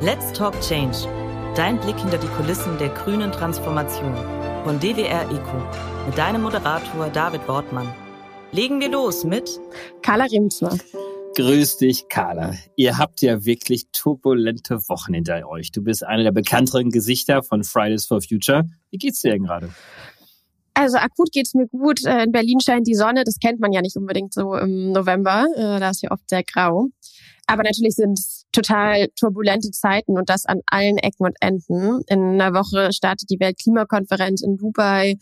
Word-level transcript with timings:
Let's 0.00 0.32
Talk 0.32 0.54
Change. 0.60 0.96
Dein 1.56 1.80
Blick 1.80 1.98
hinter 1.98 2.18
die 2.18 2.28
Kulissen 2.28 2.78
der 2.78 2.90
grünen 2.90 3.32
Transformation 3.32 4.14
von 4.62 4.78
DWR 4.78 5.22
Eco 5.22 6.06
mit 6.06 6.16
deinem 6.16 6.42
Moderator 6.42 7.08
David 7.08 7.48
Wortmann. 7.48 7.92
Legen 8.52 8.78
wir 8.78 8.92
los 8.92 9.24
mit 9.24 9.58
Carla 10.00 10.26
Remsner. 10.26 10.78
Grüß 11.34 11.78
dich, 11.78 12.08
Carla. 12.08 12.54
Ihr 12.76 12.96
habt 12.96 13.22
ja 13.22 13.44
wirklich 13.44 13.88
turbulente 13.90 14.76
Wochen 14.88 15.14
hinter 15.14 15.44
euch. 15.48 15.72
Du 15.72 15.82
bist 15.82 16.04
eine 16.04 16.22
der 16.22 16.32
bekannteren 16.32 16.90
Gesichter 16.90 17.42
von 17.42 17.64
Fridays 17.64 18.06
for 18.06 18.22
Future. 18.22 18.70
Wie 18.92 18.98
geht's 18.98 19.22
dir 19.22 19.32
denn 19.32 19.42
gerade? 19.42 19.70
Also 20.74 20.98
akut 20.98 21.32
geht's 21.32 21.54
mir 21.54 21.66
gut. 21.66 22.04
Äh, 22.06 22.22
in 22.22 22.30
Berlin 22.30 22.60
scheint 22.60 22.86
die 22.86 22.94
Sonne. 22.94 23.24
Das 23.24 23.40
kennt 23.40 23.58
man 23.58 23.72
ja 23.72 23.82
nicht 23.82 23.96
unbedingt 23.96 24.32
so 24.32 24.54
im 24.54 24.92
November. 24.92 25.48
Äh, 25.56 25.80
da 25.80 25.90
ist 25.90 26.02
ja 26.02 26.12
oft 26.12 26.30
sehr 26.30 26.44
grau. 26.44 26.86
Aber 27.48 27.64
natürlich 27.64 27.94
sind 27.94 28.16
es 28.16 28.44
total 28.58 29.08
turbulente 29.18 29.70
Zeiten 29.70 30.18
und 30.18 30.28
das 30.28 30.44
an 30.44 30.60
allen 30.66 30.98
Ecken 30.98 31.26
und 31.26 31.36
Enden. 31.40 32.02
In 32.06 32.40
einer 32.40 32.54
Woche 32.54 32.92
startet 32.92 33.30
die 33.30 33.38
Weltklimakonferenz 33.38 34.42
in 34.42 34.56
Dubai. 34.56 35.16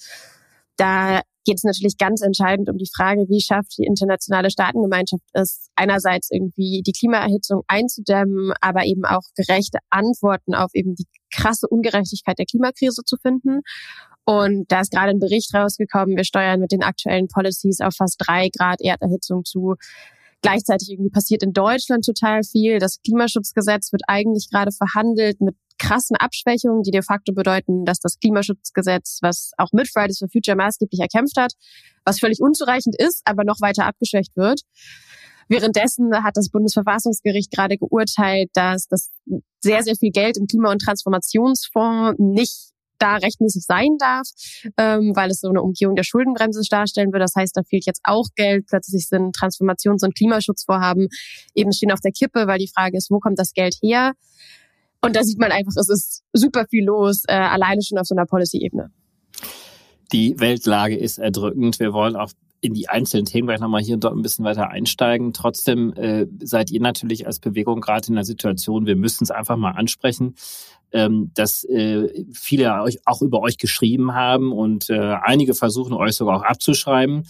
Da 0.76 1.20
geht 1.44 1.58
es 1.58 1.64
natürlich 1.64 1.96
ganz 1.96 2.22
entscheidend 2.22 2.68
um 2.68 2.76
die 2.76 2.90
Frage, 2.94 3.26
wie 3.28 3.40
schafft 3.40 3.78
die 3.78 3.84
internationale 3.84 4.50
Staatengemeinschaft 4.50 5.22
es, 5.32 5.68
einerseits 5.76 6.30
irgendwie 6.30 6.82
die 6.84 6.92
Klimaerhitzung 6.92 7.62
einzudämmen, 7.68 8.52
aber 8.60 8.84
eben 8.84 9.04
auch 9.04 9.22
gerechte 9.36 9.78
Antworten 9.90 10.54
auf 10.54 10.70
eben 10.74 10.94
die 10.96 11.06
krasse 11.32 11.68
Ungerechtigkeit 11.68 12.38
der 12.38 12.46
Klimakrise 12.46 13.02
zu 13.04 13.16
finden. 13.16 13.60
Und 14.24 14.64
da 14.72 14.80
ist 14.80 14.90
gerade 14.90 15.10
ein 15.10 15.20
Bericht 15.20 15.54
rausgekommen, 15.54 16.16
wir 16.16 16.24
steuern 16.24 16.58
mit 16.58 16.72
den 16.72 16.82
aktuellen 16.82 17.28
Policies 17.28 17.80
auf 17.80 17.94
fast 17.94 18.16
drei 18.18 18.48
Grad 18.48 18.80
Erderhitzung 18.80 19.44
zu. 19.44 19.76
Gleichzeitig 20.46 20.90
irgendwie 20.90 21.10
passiert 21.10 21.42
in 21.42 21.52
Deutschland 21.52 22.04
total 22.04 22.42
viel. 22.42 22.78
Das 22.78 23.00
Klimaschutzgesetz 23.02 23.92
wird 23.92 24.02
eigentlich 24.06 24.48
gerade 24.50 24.70
verhandelt 24.70 25.40
mit 25.40 25.56
krassen 25.78 26.16
Abschwächungen, 26.16 26.82
die 26.82 26.90
de 26.90 27.02
facto 27.02 27.32
bedeuten, 27.32 27.84
dass 27.84 27.98
das 27.98 28.18
Klimaschutzgesetz, 28.18 29.18
was 29.22 29.50
auch 29.58 29.72
mit 29.72 29.88
Fridays 29.90 30.18
for 30.18 30.28
Future 30.28 30.56
maßgeblich 30.56 31.00
erkämpft 31.00 31.36
hat, 31.36 31.52
was 32.04 32.20
völlig 32.20 32.40
unzureichend 32.40 32.94
ist, 32.96 33.22
aber 33.24 33.44
noch 33.44 33.60
weiter 33.60 33.86
abgeschwächt 33.86 34.36
wird. 34.36 34.62
Währenddessen 35.48 36.12
hat 36.24 36.36
das 36.36 36.50
Bundesverfassungsgericht 36.50 37.50
gerade 37.52 37.76
geurteilt, 37.76 38.50
dass 38.54 38.88
das 38.88 39.10
sehr, 39.60 39.82
sehr 39.82 39.96
viel 39.96 40.10
Geld 40.10 40.36
im 40.36 40.46
Klima- 40.46 40.72
und 40.72 40.80
Transformationsfonds 40.80 42.18
nicht 42.18 42.70
da 42.98 43.16
rechtmäßig 43.16 43.64
sein 43.64 43.96
darf, 43.98 44.28
ähm, 44.76 45.12
weil 45.14 45.30
es 45.30 45.40
so 45.40 45.48
eine 45.48 45.62
Umgehung 45.62 45.94
der 45.94 46.04
Schuldenbremse 46.04 46.62
darstellen 46.68 47.12
würde. 47.12 47.24
Das 47.24 47.34
heißt, 47.36 47.56
da 47.56 47.62
fehlt 47.62 47.86
jetzt 47.86 48.00
auch 48.04 48.26
Geld. 48.34 48.66
Plötzlich 48.66 49.06
sind 49.08 49.36
Transformations- 49.36 50.04
und 50.04 50.14
Klimaschutzvorhaben 50.14 51.08
eben 51.54 51.72
stehen 51.72 51.92
auf 51.92 52.00
der 52.00 52.12
Kippe, 52.12 52.46
weil 52.46 52.58
die 52.58 52.70
Frage 52.74 52.96
ist, 52.96 53.10
wo 53.10 53.18
kommt 53.18 53.38
das 53.38 53.52
Geld 53.52 53.76
her? 53.82 54.12
Und 55.02 55.14
da 55.14 55.22
sieht 55.22 55.38
man 55.38 55.52
einfach, 55.52 55.72
es 55.78 55.88
ist 55.88 56.24
super 56.32 56.64
viel 56.68 56.84
los, 56.84 57.22
äh, 57.28 57.34
alleine 57.34 57.82
schon 57.82 57.98
auf 57.98 58.06
so 58.06 58.14
einer 58.14 58.26
Policy-Ebene. 58.26 58.90
Die 60.12 60.38
Weltlage 60.38 60.96
ist 60.96 61.18
erdrückend. 61.18 61.78
Wir 61.78 61.92
wollen 61.92 62.16
auch 62.16 62.30
in 62.60 62.74
die 62.74 62.88
einzelnen 62.88 63.26
Themen 63.26 63.48
gleich 63.48 63.60
nochmal 63.60 63.82
hier 63.82 63.94
und 63.94 64.04
dort 64.04 64.16
ein 64.16 64.22
bisschen 64.22 64.44
weiter 64.44 64.68
einsteigen. 64.68 65.32
Trotzdem 65.32 65.92
äh, 65.94 66.26
seid 66.40 66.70
ihr 66.70 66.80
natürlich 66.80 67.26
als 67.26 67.38
Bewegung 67.38 67.80
gerade 67.80 68.08
in 68.08 68.14
der 68.14 68.24
Situation, 68.24 68.86
wir 68.86 68.96
müssen 68.96 69.24
es 69.24 69.30
einfach 69.30 69.56
mal 69.56 69.72
ansprechen, 69.72 70.34
ähm, 70.92 71.30
dass 71.34 71.64
äh, 71.64 72.24
viele 72.32 72.82
euch 72.82 73.00
auch 73.04 73.22
über 73.22 73.40
euch 73.40 73.58
geschrieben 73.58 74.14
haben 74.14 74.52
und 74.52 74.90
äh, 74.90 75.16
einige 75.22 75.54
versuchen 75.54 75.92
euch 75.92 76.14
sogar 76.14 76.38
auch 76.38 76.42
abzuschreiben 76.42 77.24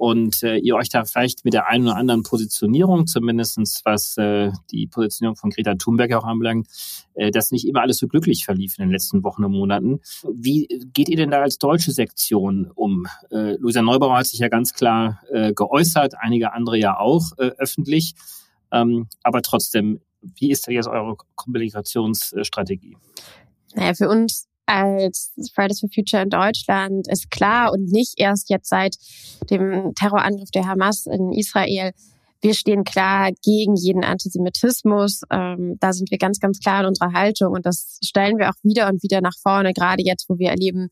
und 0.00 0.42
äh, 0.42 0.56
ihr 0.56 0.76
euch 0.76 0.88
da 0.88 1.04
vielleicht 1.04 1.44
mit 1.44 1.52
der 1.52 1.68
einen 1.68 1.86
oder 1.86 1.96
anderen 1.96 2.22
Positionierung, 2.22 3.06
zumindestens 3.06 3.82
was 3.84 4.16
äh, 4.16 4.50
die 4.70 4.86
Positionierung 4.86 5.36
von 5.36 5.50
Greta 5.50 5.74
Thunberg 5.74 6.14
auch 6.14 6.24
anbelangt, 6.24 6.68
äh, 7.12 7.30
das 7.30 7.50
nicht 7.50 7.68
immer 7.68 7.82
alles 7.82 7.98
so 7.98 8.08
glücklich 8.08 8.46
verlief 8.46 8.78
in 8.78 8.84
den 8.84 8.92
letzten 8.92 9.22
Wochen 9.22 9.44
und 9.44 9.52
Monaten. 9.52 10.00
Wie 10.32 10.68
geht 10.94 11.10
ihr 11.10 11.18
denn 11.18 11.30
da 11.30 11.42
als 11.42 11.58
deutsche 11.58 11.92
Sektion 11.92 12.70
um? 12.74 13.08
Äh, 13.30 13.56
Luisa 13.56 13.82
Neubauer 13.82 14.16
hat 14.16 14.26
sich 14.26 14.40
ja 14.40 14.48
ganz 14.48 14.72
klar 14.72 15.20
äh, 15.30 15.52
geäußert, 15.52 16.14
einige 16.18 16.54
andere 16.54 16.78
ja 16.78 16.98
auch 16.98 17.32
äh, 17.36 17.50
öffentlich. 17.58 18.14
Ähm, 18.72 19.06
aber 19.22 19.42
trotzdem, 19.42 20.00
wie 20.22 20.50
ist 20.50 20.66
da 20.66 20.72
jetzt 20.72 20.88
eure 20.88 21.18
Kommunikationsstrategie? 21.34 22.96
Naja, 23.74 23.92
für 23.92 24.08
uns 24.08 24.48
als 24.70 25.32
Fridays 25.52 25.80
for 25.80 25.88
Future 25.92 26.22
in 26.22 26.30
Deutschland 26.30 27.08
ist 27.08 27.30
klar 27.30 27.72
und 27.72 27.90
nicht 27.90 28.14
erst 28.18 28.50
jetzt 28.50 28.68
seit 28.68 28.94
dem 29.50 29.92
Terrorangriff 29.94 30.50
der 30.52 30.66
Hamas 30.66 31.06
in 31.06 31.32
Israel. 31.32 31.90
Wir 32.40 32.54
stehen 32.54 32.84
klar 32.84 33.32
gegen 33.42 33.74
jeden 33.74 34.04
Antisemitismus. 34.04 35.22
Ähm, 35.30 35.76
da 35.80 35.92
sind 35.92 36.10
wir 36.10 36.18
ganz, 36.18 36.38
ganz 36.38 36.60
klar 36.60 36.82
in 36.82 36.86
unserer 36.86 37.12
Haltung 37.12 37.52
und 37.52 37.66
das 37.66 37.98
stellen 38.02 38.38
wir 38.38 38.48
auch 38.48 38.54
wieder 38.62 38.88
und 38.88 39.02
wieder 39.02 39.20
nach 39.20 39.36
vorne, 39.42 39.72
gerade 39.72 40.02
jetzt, 40.04 40.28
wo 40.28 40.38
wir 40.38 40.50
erleben 40.50 40.88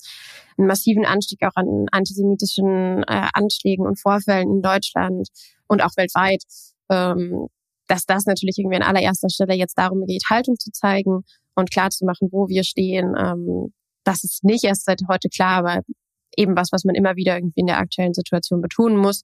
einen 0.58 0.66
massiven 0.66 1.06
Anstieg 1.06 1.42
auch 1.44 1.54
an 1.54 1.86
antisemitischen 1.92 3.04
äh, 3.04 3.28
Anschlägen 3.32 3.86
und 3.86 4.00
Vorfällen 4.00 4.50
in 4.50 4.62
Deutschland 4.62 5.28
und 5.68 5.82
auch 5.82 5.96
weltweit. 5.96 6.42
Ähm, 6.90 7.46
dass 7.88 8.04
das 8.04 8.26
natürlich 8.26 8.58
irgendwie 8.58 8.76
an 8.76 8.82
allererster 8.82 9.28
Stelle 9.28 9.54
jetzt 9.54 9.76
darum 9.76 10.06
geht, 10.06 10.22
Haltung 10.30 10.56
zu 10.58 10.70
zeigen 10.70 11.24
und 11.54 11.70
klar 11.70 11.90
zu 11.90 12.04
machen, 12.04 12.28
wo 12.30 12.48
wir 12.48 12.62
stehen. 12.62 13.14
Ähm, 13.18 13.72
das 14.04 14.24
ist 14.24 14.44
nicht 14.44 14.64
erst 14.64 14.84
seit 14.84 15.02
heute 15.08 15.28
klar, 15.28 15.58
aber 15.58 15.80
eben 16.36 16.56
was, 16.56 16.68
was 16.70 16.84
man 16.84 16.94
immer 16.94 17.16
wieder 17.16 17.36
irgendwie 17.36 17.60
in 17.60 17.66
der 17.66 17.78
aktuellen 17.78 18.14
Situation 18.14 18.60
betonen 18.60 18.96
muss. 18.96 19.22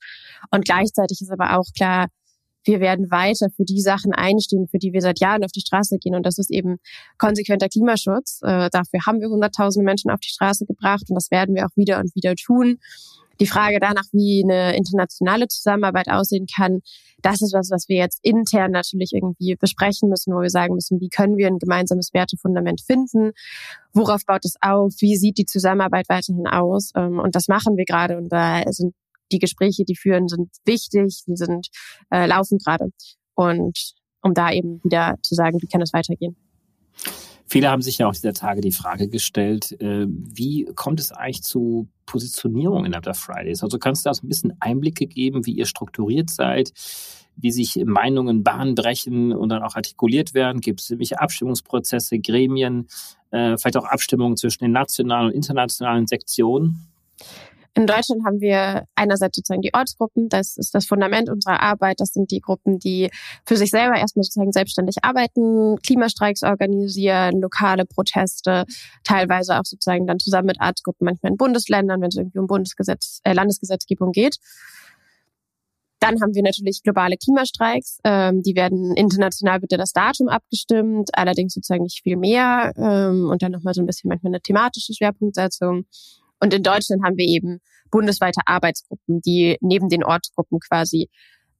Und 0.50 0.64
gleichzeitig 0.64 1.20
ist 1.20 1.30
aber 1.30 1.56
auch 1.56 1.66
klar, 1.76 2.08
wir 2.66 2.80
werden 2.80 3.10
weiter 3.10 3.48
für 3.54 3.64
die 3.64 3.80
Sachen 3.80 4.12
einstehen, 4.12 4.68
für 4.68 4.78
die 4.78 4.92
wir 4.92 5.02
seit 5.02 5.20
Jahren 5.20 5.44
auf 5.44 5.52
die 5.52 5.60
Straße 5.60 5.98
gehen. 5.98 6.14
Und 6.14 6.24
das 6.24 6.38
ist 6.38 6.50
eben 6.50 6.78
konsequenter 7.18 7.68
Klimaschutz. 7.68 8.40
Äh, 8.42 8.70
dafür 8.70 9.00
haben 9.06 9.20
wir 9.20 9.28
hunderttausende 9.28 9.84
Menschen 9.84 10.10
auf 10.10 10.20
die 10.20 10.30
Straße 10.30 10.64
gebracht 10.64 11.04
und 11.08 11.14
das 11.14 11.30
werden 11.30 11.54
wir 11.54 11.66
auch 11.66 11.76
wieder 11.76 11.98
und 11.98 12.14
wieder 12.14 12.34
tun. 12.34 12.78
Die 13.40 13.46
Frage 13.46 13.78
danach, 13.80 14.04
wie 14.12 14.42
eine 14.44 14.76
internationale 14.76 15.48
Zusammenarbeit 15.48 16.08
aussehen 16.08 16.46
kann, 16.46 16.80
das 17.22 17.40
ist 17.40 17.54
was, 17.54 17.70
was 17.70 17.88
wir 17.88 17.96
jetzt 17.96 18.20
intern 18.22 18.70
natürlich 18.70 19.12
irgendwie 19.12 19.56
besprechen 19.56 20.08
müssen, 20.08 20.34
wo 20.34 20.40
wir 20.40 20.50
sagen 20.50 20.74
müssen, 20.74 21.00
wie 21.00 21.08
können 21.08 21.36
wir 21.36 21.46
ein 21.46 21.58
gemeinsames 21.58 22.10
Wertefundament 22.12 22.82
finden? 22.82 23.32
Worauf 23.92 24.24
baut 24.26 24.44
es 24.44 24.56
auf? 24.60 24.92
Wie 25.00 25.16
sieht 25.16 25.38
die 25.38 25.46
Zusammenarbeit 25.46 26.08
weiterhin 26.08 26.46
aus? 26.46 26.90
Ähm, 26.94 27.18
und 27.18 27.34
das 27.34 27.48
machen 27.48 27.76
wir 27.76 27.84
gerade 27.84 28.18
und 28.18 28.28
da 28.28 28.62
sind 28.70 28.94
die 29.32 29.38
Gespräche, 29.38 29.84
die 29.84 29.96
führen, 29.96 30.28
sind 30.28 30.50
wichtig, 30.64 31.22
die 31.26 31.36
sind 31.36 31.68
äh, 32.10 32.26
laufen 32.26 32.58
gerade. 32.58 32.90
Und 33.34 33.94
um 34.22 34.34
da 34.34 34.52
eben 34.52 34.82
wieder 34.84 35.16
zu 35.22 35.34
sagen, 35.34 35.58
wie 35.60 35.66
kann 35.66 35.82
es 35.82 35.92
weitergehen? 35.92 36.36
Viele 37.46 37.70
haben 37.70 37.82
sich 37.82 37.98
ja 37.98 38.08
auch 38.08 38.14
dieser 38.14 38.32
Tage 38.32 38.60
die 38.60 38.72
Frage 38.72 39.08
gestellt, 39.08 39.78
äh, 39.80 40.06
wie 40.08 40.64
kommt 40.74 41.00
es 41.00 41.12
eigentlich 41.12 41.42
zu 41.42 41.88
Positionierung 42.06 42.84
innerhalb 42.84 43.04
der 43.04 43.14
Fridays? 43.14 43.62
Also 43.62 43.78
kannst 43.78 44.04
du 44.04 44.08
da 44.10 44.14
so 44.14 44.24
ein 44.24 44.28
bisschen 44.28 44.54
Einblicke 44.60 45.06
geben, 45.06 45.44
wie 45.46 45.52
ihr 45.52 45.66
strukturiert 45.66 46.30
seid, 46.30 46.72
wie 47.36 47.50
sich 47.50 47.76
Meinungen 47.84 48.44
Bahn 48.44 48.74
brechen 48.74 49.32
und 49.32 49.50
dann 49.50 49.62
auch 49.62 49.76
artikuliert 49.76 50.34
werden? 50.34 50.60
Gibt 50.60 50.80
es 50.80 50.90
irgendwelche 50.90 51.20
Abstimmungsprozesse, 51.20 52.18
Gremien, 52.18 52.88
äh, 53.30 53.56
vielleicht 53.58 53.76
auch 53.76 53.86
Abstimmungen 53.86 54.36
zwischen 54.36 54.64
den 54.64 54.72
nationalen 54.72 55.26
und 55.28 55.34
internationalen 55.34 56.06
Sektionen? 56.06 56.93
In 57.76 57.88
Deutschland 57.88 58.24
haben 58.24 58.40
wir 58.40 58.86
einerseits 58.94 59.36
sozusagen 59.36 59.60
die 59.60 59.74
Ortsgruppen, 59.74 60.28
das 60.28 60.56
ist 60.56 60.76
das 60.76 60.86
Fundament 60.86 61.28
unserer 61.28 61.60
Arbeit. 61.60 61.98
Das 61.98 62.12
sind 62.12 62.30
die 62.30 62.40
Gruppen, 62.40 62.78
die 62.78 63.10
für 63.44 63.56
sich 63.56 63.70
selber 63.70 63.96
erstmal 63.96 64.22
sozusagen 64.22 64.52
selbstständig 64.52 64.98
arbeiten, 65.02 65.76
Klimastreiks 65.82 66.44
organisieren, 66.44 67.40
lokale 67.40 67.84
Proteste, 67.84 68.64
teilweise 69.02 69.58
auch 69.58 69.64
sozusagen 69.64 70.06
dann 70.06 70.20
zusammen 70.20 70.46
mit 70.46 70.60
Arztgruppen, 70.60 71.04
manchmal 71.04 71.32
in 71.32 71.36
Bundesländern, 71.36 72.00
wenn 72.00 72.08
es 72.08 72.16
irgendwie 72.16 72.38
um 72.38 72.46
Bundesgesetz, 72.46 73.20
äh, 73.24 73.32
Landesgesetzgebung 73.32 74.12
geht. 74.12 74.36
Dann 75.98 76.20
haben 76.20 76.34
wir 76.34 76.42
natürlich 76.42 76.82
globale 76.82 77.16
Klimastreiks. 77.16 77.98
Ähm, 78.04 78.42
die 78.42 78.54
werden 78.54 78.94
international 78.94 79.58
bitte 79.58 79.78
das 79.78 79.92
Datum 79.92 80.28
abgestimmt, 80.28 81.08
allerdings 81.14 81.54
sozusagen 81.54 81.82
nicht 81.82 82.02
viel 82.02 82.16
mehr. 82.16 82.72
Ähm, 82.76 83.30
und 83.30 83.42
dann 83.42 83.52
nochmal 83.52 83.74
so 83.74 83.82
ein 83.82 83.86
bisschen 83.86 84.08
manchmal 84.08 84.30
eine 84.30 84.40
thematische 84.42 84.92
Schwerpunktsetzung. 84.92 85.86
Und 86.44 86.52
in 86.52 86.62
Deutschland 86.62 87.02
haben 87.02 87.16
wir 87.16 87.26
eben 87.26 87.60
bundesweite 87.90 88.42
Arbeitsgruppen, 88.44 89.22
die 89.22 89.56
neben 89.62 89.88
den 89.88 90.04
Ortsgruppen 90.04 90.60
quasi 90.60 91.08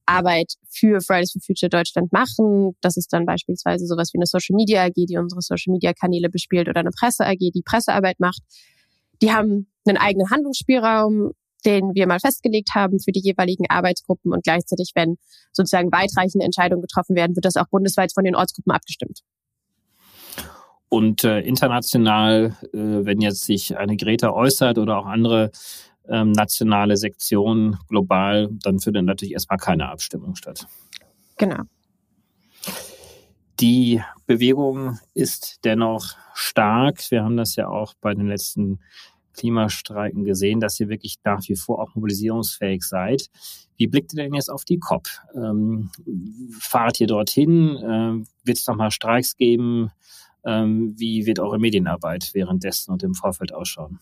Arbeit 0.05 0.53
für 0.69 1.01
Fridays 1.01 1.31
for 1.31 1.41
Future 1.41 1.71
Deutschland 1.71 2.13
machen. 2.13 2.77
Das 2.81 2.95
ist 2.95 3.11
dann 3.11 3.25
beispielsweise 3.25 3.87
sowas 3.87 4.11
wie 4.13 4.19
eine 4.19 4.27
Social 4.27 4.55
Media 4.55 4.83
AG, 4.83 4.93
die 4.93 5.17
unsere 5.17 5.41
Social 5.41 5.71
Media 5.71 5.91
Kanäle 5.93 6.29
bespielt 6.29 6.69
oder 6.69 6.81
eine 6.81 6.91
Presse 6.91 7.25
AG, 7.25 7.39
die 7.39 7.63
Pressearbeit 7.65 8.19
macht. 8.19 8.41
Die 9.23 9.31
haben 9.31 9.71
einen 9.87 9.97
eigenen 9.97 10.29
Handlungsspielraum, 10.29 11.31
den 11.65 11.95
wir 11.95 12.05
mal 12.05 12.19
festgelegt 12.19 12.75
haben 12.75 12.99
für 12.99 13.11
die 13.11 13.21
jeweiligen 13.23 13.65
Arbeitsgruppen 13.67 14.33
und 14.33 14.43
gleichzeitig, 14.43 14.91
wenn 14.93 15.17
sozusagen 15.51 15.91
weitreichende 15.91 16.45
Entscheidungen 16.45 16.83
getroffen 16.83 17.15
werden, 17.15 17.35
wird 17.35 17.45
das 17.45 17.55
auch 17.55 17.69
bundesweit 17.71 18.13
von 18.13 18.23
den 18.23 18.35
Ortsgruppen 18.35 18.71
abgestimmt. 18.71 19.21
Und 20.89 21.23
äh, 21.23 21.41
international, 21.41 22.55
äh, 22.73 22.77
wenn 22.77 23.21
jetzt 23.21 23.45
sich 23.45 23.77
eine 23.77 23.97
Greta 23.97 24.31
äußert 24.31 24.77
oder 24.77 24.97
auch 24.97 25.05
andere 25.05 25.51
ähm, 26.07 26.31
nationale 26.31 26.97
Sektionen 26.97 27.77
global, 27.87 28.49
dann 28.63 28.79
findet 28.79 29.05
natürlich 29.05 29.33
erstmal 29.33 29.57
keine 29.57 29.89
Abstimmung 29.89 30.35
statt. 30.35 30.67
Genau. 31.37 31.63
Die 33.59 34.01
Bewegung 34.25 34.99
ist 35.13 35.59
dennoch 35.63 36.15
stark. 36.33 37.09
Wir 37.09 37.23
haben 37.23 37.37
das 37.37 37.55
ja 37.55 37.67
auch 37.67 37.93
bei 38.01 38.13
den 38.13 38.27
letzten 38.27 38.79
Klimastreiken 39.33 40.23
gesehen, 40.23 40.59
dass 40.59 40.79
ihr 40.79 40.89
wirklich 40.89 41.17
nach 41.23 41.41
wie 41.47 41.55
vor 41.55 41.81
auch 41.81 41.95
mobilisierungsfähig 41.95 42.83
seid. 42.83 43.29
Wie 43.77 43.87
blickt 43.87 44.13
ihr 44.13 44.23
denn 44.23 44.33
jetzt 44.33 44.49
auf 44.49 44.65
die 44.65 44.79
COP? 44.79 45.07
Ähm, 45.35 45.89
fahrt 46.59 46.99
ihr 46.99 47.07
dorthin? 47.07 47.77
Ähm, 47.83 48.27
Wird 48.43 48.57
es 48.57 48.67
nochmal 48.67 48.91
Streiks 48.91 49.35
geben? 49.35 49.91
Ähm, 50.45 50.93
wie 50.97 51.25
wird 51.25 51.39
eure 51.39 51.59
Medienarbeit 51.59 52.29
währenddessen 52.33 52.91
und 52.91 53.03
im 53.03 53.13
Vorfeld 53.13 53.53
ausschauen? 53.53 53.99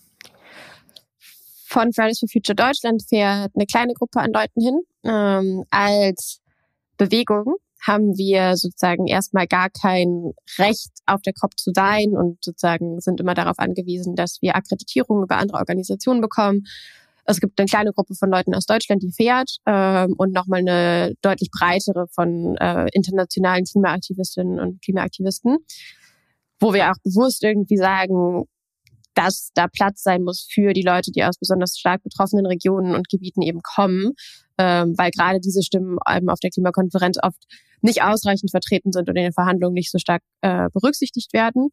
Von 1.65 1.91
Fridays 1.93 2.19
for 2.19 2.29
Future 2.29 2.55
Deutschland 2.55 3.03
fährt 3.07 3.51
eine 3.55 3.65
kleine 3.65 3.93
Gruppe 3.93 4.19
an 4.19 4.31
Leuten 4.31 4.61
hin. 4.61 4.81
Ähm, 5.03 5.63
als 5.71 6.41
Bewegung 6.97 7.55
haben 7.85 8.17
wir 8.17 8.55
sozusagen 8.55 9.07
erstmal 9.07 9.47
gar 9.47 9.69
kein 9.69 10.33
Recht 10.57 10.91
auf 11.05 11.21
der 11.21 11.33
COP 11.33 11.57
zu 11.57 11.71
sein 11.75 12.11
und 12.15 12.43
sozusagen 12.43 13.01
sind 13.01 13.19
immer 13.19 13.33
darauf 13.33 13.59
angewiesen, 13.59 14.15
dass 14.15 14.41
wir 14.41 14.55
Akkreditierungen 14.55 15.23
über 15.23 15.37
andere 15.37 15.57
Organisationen 15.57 16.21
bekommen. 16.21 16.63
Es 17.25 17.39
gibt 17.39 17.59
eine 17.59 17.67
kleine 17.67 17.91
Gruppe 17.91 18.15
von 18.15 18.29
Leuten 18.29 18.53
aus 18.53 18.65
Deutschland, 18.65 19.01
die 19.01 19.11
fährt 19.11 19.57
ähm, 19.65 20.13
und 20.17 20.33
nochmal 20.33 20.59
eine 20.59 21.15
deutlich 21.21 21.49
breitere 21.51 22.07
von 22.07 22.55
äh, 22.57 22.87
internationalen 22.93 23.63
Klimaaktivistinnen 23.63 24.59
und 24.59 24.81
Klimaaktivisten, 24.81 25.57
wo 26.63 26.73
wir 26.73 26.89
auch 26.89 26.97
bewusst 27.03 27.43
irgendwie 27.43 27.75
sagen, 27.75 28.45
dass 29.15 29.51
da 29.53 29.67
Platz 29.67 30.01
sein 30.01 30.23
muss 30.23 30.47
für 30.49 30.73
die 30.73 30.81
Leute, 30.81 31.11
die 31.11 31.23
aus 31.23 31.37
besonders 31.37 31.77
stark 31.77 32.01
betroffenen 32.03 32.45
Regionen 32.45 32.95
und 32.95 33.09
Gebieten 33.09 33.41
eben 33.41 33.59
kommen, 33.61 34.13
ähm, 34.57 34.95
weil 34.97 35.11
gerade 35.11 35.39
diese 35.39 35.61
Stimmen 35.61 35.97
eben 36.09 36.29
auf 36.29 36.39
der 36.39 36.49
Klimakonferenz 36.49 37.17
oft 37.21 37.43
nicht 37.81 38.01
ausreichend 38.01 38.49
vertreten 38.49 38.93
sind 38.93 39.09
und 39.09 39.15
in 39.17 39.23
den 39.23 39.33
Verhandlungen 39.33 39.73
nicht 39.73 39.91
so 39.91 39.99
stark 39.99 40.23
äh, 40.41 40.69
berücksichtigt 40.73 41.33
werden. 41.33 41.69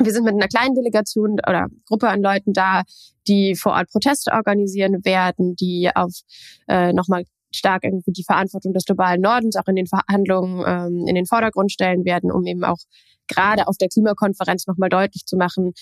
Wir 0.00 0.12
sind 0.12 0.24
mit 0.24 0.34
einer 0.34 0.46
kleinen 0.46 0.76
Delegation 0.76 1.32
oder 1.46 1.66
Gruppe 1.86 2.08
an 2.08 2.22
Leuten 2.22 2.52
da, 2.52 2.84
die 3.26 3.56
vor 3.56 3.72
Ort 3.72 3.90
Proteste 3.90 4.30
organisieren 4.30 5.04
werden, 5.04 5.56
die 5.56 5.90
auf 5.92 6.12
äh, 6.68 6.92
nochmal 6.92 7.24
stark 7.52 7.84
irgendwie 7.84 8.12
die 8.12 8.24
Verantwortung 8.24 8.72
des 8.72 8.84
globalen 8.84 9.20
Nordens 9.20 9.56
auch 9.56 9.66
in 9.66 9.76
den 9.76 9.86
Verhandlungen 9.86 10.64
ähm, 10.66 11.06
in 11.06 11.14
den 11.14 11.26
Vordergrund 11.26 11.72
stellen 11.72 12.04
werden, 12.04 12.30
um 12.30 12.46
eben 12.46 12.64
auch 12.64 12.78
gerade 13.28 13.68
auf 13.68 13.76
der 13.76 13.88
Klimakonferenz 13.88 14.66
nochmal 14.66 14.88
deutlich 14.88 15.24
zu 15.26 15.36
machen, 15.36 15.72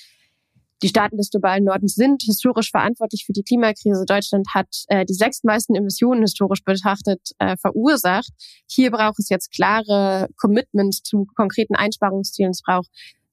die 0.82 0.88
Staaten 0.88 1.16
des 1.16 1.30
globalen 1.30 1.64
Nordens 1.64 1.96
sind 1.96 2.22
historisch 2.22 2.70
verantwortlich 2.70 3.24
für 3.26 3.32
die 3.32 3.42
Klimakrise. 3.42 4.04
Deutschland 4.06 4.46
hat 4.54 4.68
äh, 4.86 5.04
die 5.04 5.14
sechstmeisten 5.14 5.74
Emissionen 5.74 6.20
historisch 6.22 6.62
betrachtet 6.64 7.32
äh, 7.38 7.56
verursacht. 7.56 8.30
Hier 8.70 8.92
braucht 8.92 9.18
es 9.18 9.28
jetzt 9.28 9.50
klare 9.50 10.28
Commitments 10.36 11.02
zu 11.02 11.26
konkreten 11.34 11.74
Einsparungszielen. 11.74 12.52
Es 12.52 12.62
braucht 12.62 12.88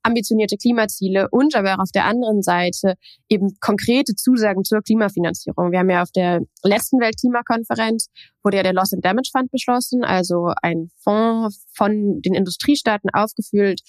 ambitionierte 0.06 0.57
Klimaziele 0.57 1.28
und 1.31 1.56
aber 1.56 1.75
auch 1.75 1.80
auf 1.80 1.92
der 1.94 2.06
anderen 2.06 2.42
Seite 2.42 2.96
eben 3.30 3.57
konkrete 3.60 4.16
Zusagen 4.16 4.63
zur 4.63 4.81
Klimafinanzierung. 4.81 5.72
Wir 5.72 5.80
haben 5.80 5.90
ja 5.90 6.04
auf 6.04 6.12
der 6.12 6.42
letzten 6.63 7.00
Weltklimakonferenz 7.00 8.07
wurde 8.44 8.57
ja 8.57 8.63
der 8.63 8.74
Loss 8.74 8.94
and 8.94 9.04
Damage 9.04 9.30
Fund 9.31 9.52
beschlossen, 9.52 10.04
also 10.04 10.52
ein 10.62 10.90
Fonds 11.04 11.66
von 11.74 12.22
den 12.22 12.36
Industriestaaten 12.36 13.10
aufgefüllt, 13.12 13.81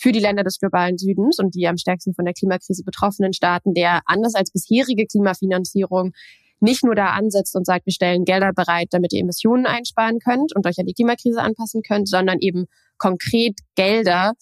für 0.00 0.12
die 0.12 0.20
Länder 0.20 0.44
des 0.44 0.58
globalen 0.58 0.96
Südens 0.96 1.38
und 1.38 1.54
die 1.54 1.66
am 1.66 1.76
stärksten 1.76 2.14
von 2.14 2.24
der 2.24 2.34
Klimakrise 2.34 2.84
betroffenen 2.84 3.32
Staaten, 3.32 3.74
der 3.74 4.00
anders 4.06 4.34
als 4.34 4.52
bisherige 4.52 5.06
Klimafinanzierung 5.06 6.12
nicht 6.60 6.84
nur 6.84 6.94
da 6.94 7.08
ansetzt 7.08 7.54
und 7.54 7.66
sagt, 7.66 7.86
wir 7.86 7.92
stellen 7.92 8.24
Gelder 8.24 8.52
bereit, 8.52 8.88
damit 8.90 9.12
ihr 9.12 9.20
Emissionen 9.20 9.66
einsparen 9.66 10.18
könnt 10.18 10.54
und 10.54 10.66
euch 10.66 10.78
an 10.78 10.86
die 10.86 10.94
Klimakrise 10.94 11.40
anpassen 11.40 11.82
könnt, 11.82 12.08
sondern 12.08 12.38
eben 12.40 12.66
konkret 12.98 13.58
Gelder, 13.76 14.32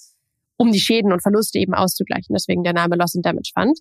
um 0.57 0.73
die 0.73 0.81
Schäden 0.81 1.13
und 1.13 1.23
Verluste 1.23 1.59
eben 1.59 1.75
auszugleichen. 1.75 2.35
Deswegen 2.35 2.65
der 2.65 2.73
Name 2.73 2.97
Loss 2.97 3.15
and 3.15 3.25
Damage 3.25 3.51
Fund. 3.55 3.79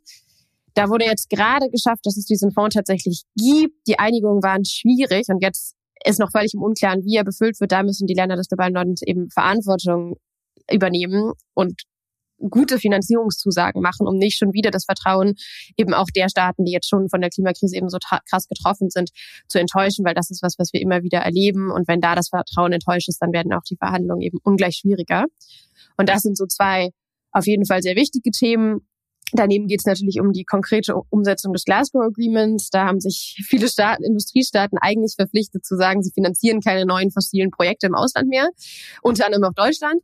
Da 0.73 0.89
wurde 0.89 1.05
jetzt 1.05 1.29
gerade 1.29 1.69
geschafft, 1.69 2.05
dass 2.05 2.17
es 2.17 2.25
diesen 2.25 2.51
Fonds 2.51 2.75
tatsächlich 2.75 3.23
gibt. 3.37 3.75
Die 3.87 3.97
Einigungen 3.97 4.43
waren 4.43 4.65
schwierig 4.65 5.27
und 5.29 5.41
jetzt 5.41 5.75
ist 6.03 6.19
noch 6.19 6.31
völlig 6.31 6.53
im 6.53 6.61
Unklaren, 6.61 7.03
wie 7.05 7.15
er 7.15 7.23
befüllt 7.23 7.59
wird. 7.59 7.71
Da 7.71 7.83
müssen 7.83 8.07
die 8.07 8.13
Länder 8.13 8.35
des 8.35 8.49
globalen 8.49 8.73
Nordens 8.73 9.01
eben 9.01 9.29
Verantwortung 9.29 10.17
übernehmen 10.69 11.31
und 11.53 11.83
gute 12.49 12.79
Finanzierungszusagen 12.79 13.81
machen, 13.81 14.07
um 14.07 14.17
nicht 14.17 14.37
schon 14.37 14.53
wieder 14.53 14.71
das 14.71 14.85
Vertrauen 14.85 15.35
eben 15.77 15.93
auch 15.93 16.07
der 16.15 16.29
Staaten, 16.29 16.65
die 16.65 16.71
jetzt 16.71 16.89
schon 16.89 17.09
von 17.09 17.21
der 17.21 17.29
Klimakrise 17.29 17.75
eben 17.77 17.89
so 17.89 17.97
krass 18.29 18.47
getroffen 18.47 18.89
sind, 18.89 19.11
zu 19.47 19.59
enttäuschen, 19.59 20.05
weil 20.05 20.13
das 20.13 20.29
ist 20.29 20.43
was, 20.43 20.55
was 20.57 20.73
wir 20.73 20.81
immer 20.81 21.03
wieder 21.03 21.19
erleben. 21.19 21.71
Und 21.71 21.87
wenn 21.87 22.01
da 22.01 22.15
das 22.15 22.29
Vertrauen 22.29 22.73
enttäuscht 22.73 23.09
ist, 23.09 23.21
dann 23.21 23.31
werden 23.31 23.53
auch 23.53 23.63
die 23.63 23.77
Verhandlungen 23.77 24.21
eben 24.21 24.39
ungleich 24.43 24.75
schwieriger. 24.75 25.25
Und 25.97 26.09
das 26.09 26.21
sind 26.21 26.37
so 26.37 26.45
zwei 26.45 26.89
auf 27.31 27.45
jeden 27.47 27.65
Fall 27.65 27.81
sehr 27.81 27.95
wichtige 27.95 28.31
Themen. 28.31 28.87
Daneben 29.33 29.67
geht 29.67 29.79
es 29.79 29.85
natürlich 29.85 30.19
um 30.21 30.31
die 30.31 30.43
konkrete 30.43 30.95
Umsetzung 31.09 31.51
des 31.51 31.65
Glasgow 31.65 32.03
Agreements. 32.03 32.69
Da 32.69 32.85
haben 32.85 32.99
sich 32.99 33.41
viele 33.47 33.67
Staaten, 33.67 34.03
Industriestaaten 34.03 34.77
eigentlich 34.79 35.15
verpflichtet 35.15 35.65
zu 35.65 35.75
sagen, 35.75 36.03
sie 36.03 36.11
finanzieren 36.11 36.61
keine 36.61 36.85
neuen 36.85 37.11
fossilen 37.11 37.51
Projekte 37.51 37.87
im 37.87 37.95
Ausland 37.95 38.29
mehr, 38.29 38.49
unter 39.01 39.25
anderem 39.25 39.43
auch 39.45 39.53
Deutschland. 39.53 40.01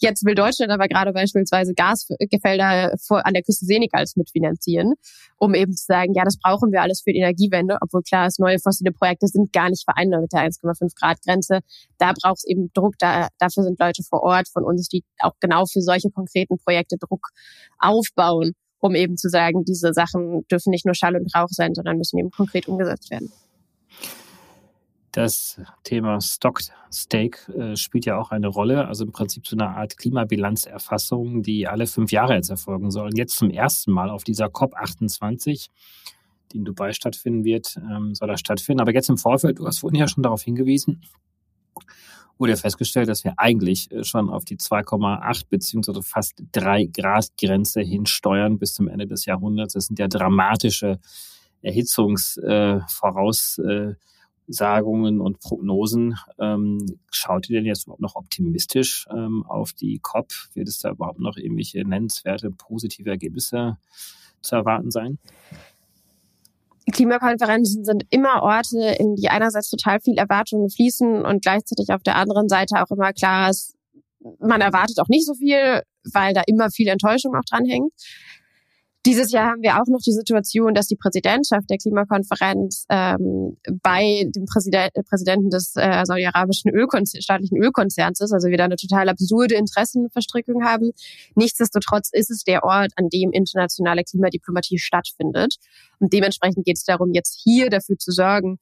Jetzt 0.00 0.24
will 0.24 0.34
Deutschland 0.34 0.72
aber 0.72 0.88
gerade 0.88 1.12
beispielsweise 1.12 1.72
Gasfelder 1.74 2.94
an 3.08 3.32
der 3.32 3.42
Küste 3.42 3.64
Senegals 3.64 4.16
mitfinanzieren, 4.16 4.94
um 5.38 5.54
eben 5.54 5.72
zu 5.72 5.84
sagen, 5.84 6.14
ja, 6.14 6.24
das 6.24 6.36
brauchen 6.36 6.72
wir 6.72 6.82
alles 6.82 7.02
für 7.02 7.12
die 7.12 7.20
Energiewende, 7.20 7.78
obwohl 7.80 8.02
klar 8.02 8.26
ist, 8.26 8.40
neue 8.40 8.58
fossile 8.58 8.92
Projekte 8.92 9.28
sind 9.28 9.52
gar 9.52 9.70
nicht 9.70 9.84
vereinbar 9.84 10.20
mit 10.20 10.32
der 10.32 10.40
1,5 10.40 10.98
Grad 10.98 11.18
Grenze. 11.24 11.60
Da 11.98 12.12
braucht 12.12 12.38
es 12.38 12.44
eben 12.44 12.70
Druck, 12.74 12.94
da, 12.98 13.28
dafür 13.38 13.62
sind 13.62 13.78
Leute 13.78 14.02
vor 14.02 14.22
Ort 14.22 14.48
von 14.48 14.64
uns, 14.64 14.88
die 14.88 15.04
auch 15.20 15.34
genau 15.40 15.64
für 15.66 15.80
solche 15.80 16.10
konkreten 16.10 16.58
Projekte 16.58 16.96
Druck 16.98 17.28
aufbauen, 17.78 18.52
um 18.80 18.94
eben 18.94 19.16
zu 19.16 19.28
sagen, 19.28 19.64
diese 19.64 19.92
Sachen 19.92 20.46
dürfen 20.48 20.70
nicht 20.70 20.84
nur 20.84 20.94
Schall 20.94 21.16
und 21.16 21.34
Rauch 21.34 21.48
sein, 21.50 21.74
sondern 21.74 21.98
müssen 21.98 22.18
eben 22.18 22.30
konkret 22.30 22.68
umgesetzt 22.68 23.10
werden. 23.10 23.32
Das 25.14 25.60
Thema 25.84 26.20
Stock 26.20 26.60
Stake 26.92 27.52
äh, 27.52 27.76
spielt 27.76 28.04
ja 28.04 28.18
auch 28.18 28.32
eine 28.32 28.48
Rolle, 28.48 28.88
also 28.88 29.04
im 29.04 29.12
Prinzip 29.12 29.46
so 29.46 29.54
eine 29.54 29.68
Art 29.68 29.96
Klimabilanzerfassung, 29.96 31.44
die 31.44 31.68
alle 31.68 31.86
fünf 31.86 32.10
Jahre 32.10 32.34
jetzt 32.34 32.50
erfolgen 32.50 32.90
soll. 32.90 33.06
Und 33.06 33.16
jetzt 33.16 33.36
zum 33.36 33.50
ersten 33.50 33.92
Mal 33.92 34.10
auf 34.10 34.24
dieser 34.24 34.46
COP28, 34.46 35.68
die 36.50 36.56
in 36.56 36.64
Dubai 36.64 36.92
stattfinden 36.92 37.44
wird, 37.44 37.76
ähm, 37.76 38.16
soll 38.16 38.26
das 38.26 38.40
stattfinden. 38.40 38.80
Aber 38.80 38.92
jetzt 38.92 39.08
im 39.08 39.16
Vorfeld, 39.16 39.60
du 39.60 39.68
hast 39.68 39.78
vorhin 39.78 40.00
ja 40.00 40.08
schon 40.08 40.24
darauf 40.24 40.42
hingewiesen, 40.42 41.02
wurde 42.36 42.56
festgestellt, 42.56 43.08
dass 43.08 43.22
wir 43.22 43.34
eigentlich 43.36 43.92
äh, 43.92 44.02
schon 44.02 44.30
auf 44.30 44.44
die 44.44 44.56
2,8 44.56 45.44
beziehungsweise 45.48 46.02
fast 46.02 46.42
3 46.50 46.86
Grad 46.86 47.28
Grenze 47.40 47.82
hinsteuern 47.82 48.58
bis 48.58 48.74
zum 48.74 48.88
Ende 48.88 49.06
des 49.06 49.26
Jahrhunderts. 49.26 49.74
Das 49.74 49.86
sind 49.86 50.00
ja 50.00 50.08
dramatische 50.08 50.98
Erhitzungsvoraus. 51.62 53.58
Äh, 53.58 53.90
äh, 53.90 53.94
Sagungen 54.46 55.20
und 55.20 55.40
Prognosen. 55.40 56.16
Ähm, 56.38 56.98
schaut 57.10 57.48
ihr 57.48 57.58
denn 57.58 57.66
jetzt 57.66 57.84
überhaupt 57.84 58.02
noch 58.02 58.16
optimistisch 58.16 59.06
ähm, 59.10 59.44
auf 59.46 59.72
die 59.72 59.98
COP? 60.02 60.32
Wird 60.54 60.68
es 60.68 60.78
da 60.78 60.90
überhaupt 60.90 61.20
noch 61.20 61.36
irgendwelche 61.36 61.86
nennenswerte 61.86 62.50
positive 62.50 63.10
Ergebnisse 63.10 63.78
zu 64.42 64.56
erwarten 64.56 64.90
sein? 64.90 65.18
Klimakonferenzen 66.92 67.84
sind 67.84 68.04
immer 68.10 68.42
Orte, 68.42 68.96
in 68.98 69.16
die 69.16 69.28
einerseits 69.28 69.70
total 69.70 70.00
viel 70.00 70.18
Erwartungen 70.18 70.68
fließen 70.68 71.24
und 71.24 71.42
gleichzeitig 71.42 71.90
auf 71.90 72.02
der 72.02 72.16
anderen 72.16 72.48
Seite 72.48 72.82
auch 72.82 72.90
immer 72.90 73.12
klar 73.12 73.50
ist, 73.50 73.74
man 74.38 74.60
erwartet 74.60 74.98
auch 75.00 75.08
nicht 75.08 75.26
so 75.26 75.34
viel, 75.34 75.82
weil 76.12 76.34
da 76.34 76.42
immer 76.46 76.70
viel 76.70 76.88
Enttäuschung 76.88 77.34
auch 77.34 77.44
dranhängt. 77.48 77.92
Dieses 79.06 79.32
Jahr 79.32 79.50
haben 79.50 79.62
wir 79.62 79.74
auch 79.74 79.86
noch 79.86 80.00
die 80.00 80.12
Situation, 80.12 80.72
dass 80.72 80.86
die 80.86 80.96
Präsidentschaft 80.96 81.68
der 81.68 81.76
Klimakonferenz 81.76 82.86
ähm, 82.88 83.58
bei 83.82 84.30
dem 84.34 84.46
Präsident, 84.46 84.92
Präsidenten 85.10 85.50
des 85.50 85.74
äh, 85.76 86.04
saudi-arabischen 86.06 86.70
Ölkonzer 86.70 87.20
staatlichen 87.20 87.58
Ölkonzerns 87.58 88.20
ist, 88.20 88.32
also 88.32 88.48
wir 88.48 88.56
da 88.56 88.64
eine 88.64 88.76
total 88.76 89.10
absurde 89.10 89.56
Interessenverstrickung 89.56 90.64
haben. 90.64 90.92
Nichtsdestotrotz 91.34 92.08
ist 92.12 92.30
es 92.30 92.44
der 92.44 92.64
Ort, 92.64 92.92
an 92.96 93.10
dem 93.10 93.30
internationale 93.32 94.04
Klimadiplomatie 94.04 94.78
stattfindet. 94.78 95.56
Und 95.98 96.14
dementsprechend 96.14 96.64
geht 96.64 96.78
es 96.78 96.84
darum, 96.84 97.12
jetzt 97.12 97.38
hier 97.44 97.68
dafür 97.68 97.98
zu 97.98 98.10
sorgen, 98.10 98.58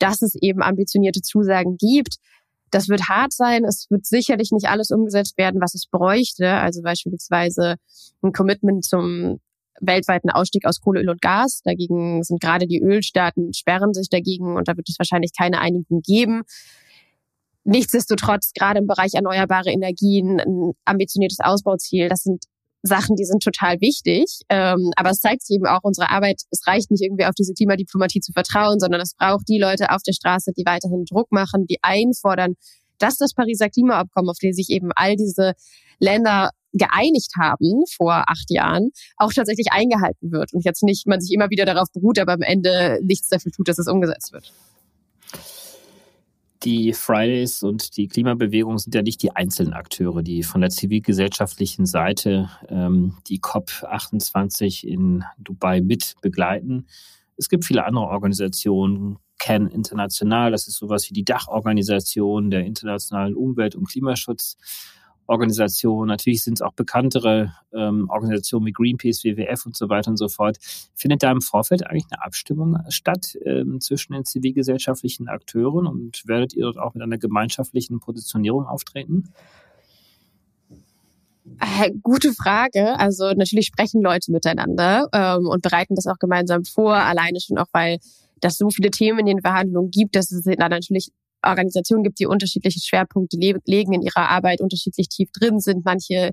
dass 0.00 0.20
es 0.20 0.34
eben 0.34 0.62
ambitionierte 0.62 1.22
Zusagen 1.22 1.76
gibt. 1.76 2.16
Das 2.72 2.88
wird 2.88 3.08
hart 3.08 3.32
sein. 3.32 3.64
Es 3.64 3.86
wird 3.88 4.04
sicherlich 4.04 4.50
nicht 4.50 4.68
alles 4.68 4.90
umgesetzt 4.90 5.38
werden, 5.38 5.60
was 5.60 5.76
es 5.76 5.86
bräuchte. 5.86 6.50
Also 6.50 6.82
beispielsweise 6.82 7.76
ein 8.22 8.32
Commitment 8.32 8.84
zum 8.84 9.38
weltweiten 9.80 10.30
Ausstieg 10.30 10.66
aus 10.66 10.80
Kohle, 10.80 11.00
Öl 11.00 11.10
und 11.10 11.20
Gas. 11.20 11.60
Dagegen 11.64 12.22
sind 12.22 12.40
gerade 12.40 12.66
die 12.66 12.80
Ölstaaten, 12.80 13.52
sperren 13.54 13.92
sich 13.92 14.08
dagegen 14.08 14.56
und 14.56 14.68
da 14.68 14.76
wird 14.76 14.88
es 14.88 14.98
wahrscheinlich 14.98 15.32
keine 15.36 15.60
Einigung 15.60 16.02
geben. 16.02 16.42
Nichtsdestotrotz, 17.64 18.52
gerade 18.54 18.78
im 18.78 18.86
Bereich 18.86 19.14
erneuerbare 19.14 19.70
Energien, 19.70 20.40
ein 20.40 20.72
ambitioniertes 20.84 21.40
Ausbauziel, 21.40 22.08
das 22.08 22.22
sind 22.22 22.44
Sachen, 22.82 23.16
die 23.16 23.24
sind 23.24 23.42
total 23.42 23.80
wichtig. 23.80 24.40
Ähm, 24.48 24.92
aber 24.96 25.10
es 25.10 25.20
zeigt 25.20 25.44
sich 25.44 25.56
eben 25.56 25.66
auch 25.66 25.80
unsere 25.82 26.10
Arbeit, 26.10 26.42
es 26.50 26.66
reicht 26.66 26.90
nicht 26.90 27.02
irgendwie 27.02 27.24
auf 27.24 27.34
diese 27.34 27.52
Klimadiplomatie 27.54 28.20
zu 28.20 28.32
vertrauen, 28.32 28.78
sondern 28.78 29.00
es 29.00 29.14
braucht 29.14 29.48
die 29.48 29.58
Leute 29.58 29.90
auf 29.90 30.02
der 30.02 30.12
Straße, 30.12 30.52
die 30.56 30.64
weiterhin 30.64 31.04
Druck 31.04 31.32
machen, 31.32 31.66
die 31.66 31.78
einfordern, 31.82 32.54
dass 32.98 33.16
das 33.16 33.34
Pariser 33.34 33.68
Klimaabkommen, 33.68 34.30
auf 34.30 34.38
dem 34.38 34.52
sich 34.52 34.70
eben 34.70 34.90
all 34.94 35.16
diese 35.16 35.54
Länder 35.98 36.50
geeinigt 36.72 37.32
haben 37.38 37.84
vor 37.94 38.24
acht 38.26 38.50
Jahren, 38.50 38.90
auch 39.16 39.32
tatsächlich 39.32 39.68
eingehalten 39.70 40.30
wird 40.30 40.52
und 40.52 40.64
jetzt 40.64 40.82
nicht 40.82 41.06
man 41.06 41.20
sich 41.20 41.32
immer 41.32 41.50
wieder 41.50 41.64
darauf 41.64 41.90
beruht, 41.92 42.18
aber 42.18 42.32
am 42.32 42.42
Ende 42.42 43.00
nichts 43.02 43.28
dafür 43.28 43.52
tut, 43.52 43.68
dass 43.68 43.78
es 43.78 43.88
umgesetzt 43.88 44.32
wird. 44.32 44.52
Die 46.62 46.92
Fridays 46.94 47.62
und 47.62 47.96
die 47.96 48.08
Klimabewegung 48.08 48.78
sind 48.78 48.94
ja 48.94 49.02
nicht 49.02 49.22
die 49.22 49.30
einzelnen 49.30 49.72
Akteure, 49.72 50.22
die 50.22 50.42
von 50.42 50.62
der 50.62 50.70
zivilgesellschaftlichen 50.70 51.86
Seite 51.86 52.50
ähm, 52.68 53.18
die 53.28 53.40
COP28 53.40 54.84
in 54.84 55.22
Dubai 55.38 55.80
mit 55.80 56.14
begleiten. 56.22 56.86
Es 57.36 57.48
gibt 57.48 57.66
viele 57.66 57.84
andere 57.84 58.06
Organisationen, 58.06 59.18
CAN 59.38 59.68
International, 59.68 60.50
das 60.50 60.68
ist 60.68 60.76
sowas 60.76 61.08
wie 61.08 61.14
die 61.14 61.24
Dachorganisation 61.24 62.50
der 62.50 62.64
internationalen 62.64 63.34
Umwelt- 63.34 63.74
und 63.74 63.88
Klimaschutz. 63.88 64.56
Organisationen, 65.28 66.08
natürlich 66.08 66.44
sind 66.44 66.54
es 66.54 66.62
auch 66.62 66.72
bekanntere 66.72 67.52
ähm, 67.72 68.08
Organisationen 68.10 68.66
wie 68.66 68.72
Greenpeace, 68.72 69.24
WWF 69.24 69.66
und 69.66 69.76
so 69.76 69.88
weiter 69.88 70.10
und 70.10 70.16
so 70.16 70.28
fort. 70.28 70.58
Findet 70.94 71.22
da 71.22 71.32
im 71.32 71.40
Vorfeld 71.40 71.84
eigentlich 71.84 72.06
eine 72.10 72.22
Abstimmung 72.24 72.78
statt 72.90 73.36
ähm, 73.44 73.80
zwischen 73.80 74.12
den 74.12 74.24
zivilgesellschaftlichen 74.24 75.28
Akteuren 75.28 75.86
und 75.86 76.22
werdet 76.26 76.54
ihr 76.54 76.62
dort 76.62 76.78
auch 76.78 76.94
mit 76.94 77.02
einer 77.02 77.18
gemeinschaftlichen 77.18 77.98
Positionierung 77.98 78.66
auftreten? 78.66 79.32
Äh, 81.60 81.92
gute 82.02 82.32
Frage. 82.32 82.98
Also 82.98 83.32
natürlich 83.32 83.66
sprechen 83.66 84.02
Leute 84.02 84.32
miteinander 84.32 85.08
ähm, 85.12 85.46
und 85.46 85.62
bereiten 85.62 85.94
das 85.94 86.06
auch 86.06 86.18
gemeinsam 86.18 86.64
vor, 86.64 86.94
alleine 86.94 87.40
schon 87.40 87.58
auch, 87.58 87.68
weil 87.72 87.98
das 88.40 88.56
so 88.56 88.70
viele 88.70 88.90
Themen 88.90 89.20
in 89.20 89.26
den 89.26 89.40
Verhandlungen 89.40 89.90
gibt, 89.90 90.16
dass 90.16 90.30
es 90.30 90.44
da 90.44 90.68
natürlich 90.68 91.10
Organisationen 91.42 92.02
gibt, 92.02 92.18
die 92.18 92.26
unterschiedliche 92.26 92.80
Schwerpunkte 92.80 93.36
le 93.38 93.58
legen 93.66 93.92
in 93.92 94.02
ihrer 94.02 94.28
Arbeit, 94.28 94.60
unterschiedlich 94.60 95.08
tief 95.08 95.30
drin 95.32 95.60
sind. 95.60 95.84
Manche, 95.84 96.32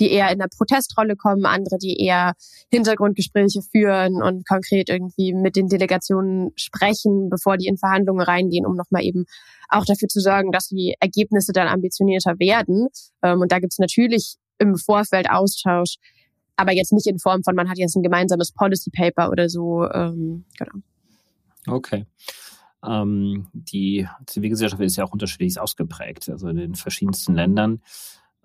die 0.00 0.10
eher 0.10 0.30
in 0.30 0.38
der 0.38 0.48
Protestrolle 0.48 1.16
kommen, 1.16 1.44
andere, 1.46 1.78
die 1.78 1.96
eher 2.00 2.34
Hintergrundgespräche 2.70 3.62
führen 3.62 4.22
und 4.22 4.46
konkret 4.46 4.88
irgendwie 4.88 5.32
mit 5.34 5.56
den 5.56 5.68
Delegationen 5.68 6.52
sprechen, 6.56 7.28
bevor 7.30 7.56
die 7.56 7.66
in 7.66 7.76
Verhandlungen 7.76 8.22
reingehen, 8.22 8.66
um 8.66 8.76
nochmal 8.76 9.04
eben 9.04 9.24
auch 9.68 9.84
dafür 9.84 10.08
zu 10.08 10.20
sorgen, 10.20 10.52
dass 10.52 10.68
die 10.68 10.94
Ergebnisse 11.00 11.52
dann 11.52 11.68
ambitionierter 11.68 12.38
werden. 12.38 12.88
Ähm, 13.22 13.40
und 13.40 13.52
da 13.52 13.58
gibt 13.58 13.72
es 13.72 13.78
natürlich 13.78 14.36
im 14.58 14.76
Vorfeld 14.76 15.30
Austausch, 15.30 15.96
aber 16.56 16.72
jetzt 16.72 16.92
nicht 16.92 17.06
in 17.06 17.18
Form 17.18 17.42
von, 17.42 17.54
man 17.56 17.68
hat 17.68 17.78
jetzt 17.78 17.96
ein 17.96 18.02
gemeinsames 18.02 18.52
Policy 18.52 18.90
Paper 18.90 19.30
oder 19.30 19.48
so. 19.48 19.88
Ähm, 19.90 20.44
genau. 20.58 20.84
Okay. 21.66 22.06
Ähm, 22.86 23.48
die 23.52 24.06
Zivilgesellschaft 24.26 24.82
ist 24.82 24.96
ja 24.96 25.04
auch 25.04 25.12
unterschiedlich 25.12 25.58
ausgeprägt, 25.58 26.28
also 26.28 26.48
in 26.48 26.56
den 26.56 26.74
verschiedensten 26.74 27.34
Ländern. 27.34 27.80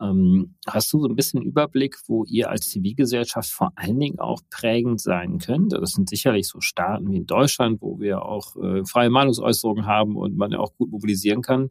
Ähm, 0.02 0.56
hast 0.66 0.94
du 0.94 1.02
so 1.02 1.08
ein 1.08 1.16
bisschen 1.16 1.42
Überblick, 1.42 1.98
wo 2.08 2.24
ihr 2.24 2.50
als 2.50 2.70
Zivilgesellschaft 2.70 3.50
vor 3.50 3.74
allen 3.76 4.00
Dingen 4.00 4.20
auch 4.20 4.42
prägend 4.50 5.02
sein 5.02 5.40
könnt? 5.40 5.74
Das 5.74 5.92
sind 5.92 6.10
sicherlich 6.10 6.48
so 6.48 6.62
Staaten 6.62 7.12
wie 7.12 7.18
in 7.18 7.26
Deutschland, 7.26 7.82
wo 7.82 8.00
wir 8.00 8.24
auch 8.24 8.56
äh, 8.56 8.86
freie 8.86 9.10
Meinungsäußerungen 9.10 9.86
haben 9.86 10.16
und 10.16 10.38
man 10.38 10.52
ja 10.52 10.60
auch 10.60 10.74
gut 10.76 10.90
mobilisieren 10.90 11.42
kann. 11.42 11.70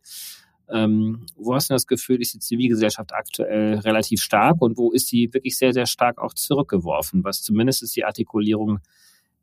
Ähm, 0.70 1.24
wo 1.36 1.54
hast 1.54 1.70
du 1.70 1.74
das 1.74 1.86
Gefühl, 1.86 2.20
ist 2.20 2.34
die 2.34 2.40
Zivilgesellschaft 2.40 3.14
aktuell 3.14 3.78
relativ 3.78 4.20
stark 4.20 4.60
und 4.60 4.76
wo 4.76 4.92
ist 4.92 5.08
sie 5.08 5.32
wirklich 5.32 5.56
sehr, 5.56 5.72
sehr 5.72 5.86
stark 5.86 6.18
auch 6.18 6.34
zurückgeworfen, 6.34 7.24
was 7.24 7.40
zumindest 7.40 7.82
ist 7.82 7.96
die 7.96 8.04
Artikulierung 8.04 8.80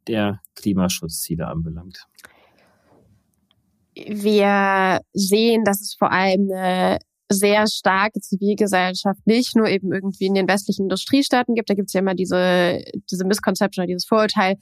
der 0.07 0.41
Klimaschutzziele 0.55 1.47
anbelangt? 1.47 2.07
wir 3.95 5.01
sehen, 5.13 5.63
dass 5.63 5.81
es 5.81 5.95
vor 5.97 6.11
allem 6.11 6.51
eine 6.51 6.99
sehr 7.31 7.65
starke 7.67 8.19
Zivilgesellschaft 8.19 9.25
nicht 9.25 9.55
nur 9.55 9.67
eben 9.67 9.91
irgendwie 9.91 10.25
in 10.25 10.35
den 10.35 10.47
westlichen 10.47 10.83
Industriestaaten 10.83 11.55
gibt. 11.55 11.69
Da 11.69 11.73
gibt 11.73 11.89
es 11.89 11.93
ja 11.93 12.01
immer 12.01 12.13
diese, 12.13 12.83
diese 13.09 13.25
Misconception 13.25 13.83
oder 13.83 13.87
dieses 13.87 14.05
Vorurteil, 14.05 14.57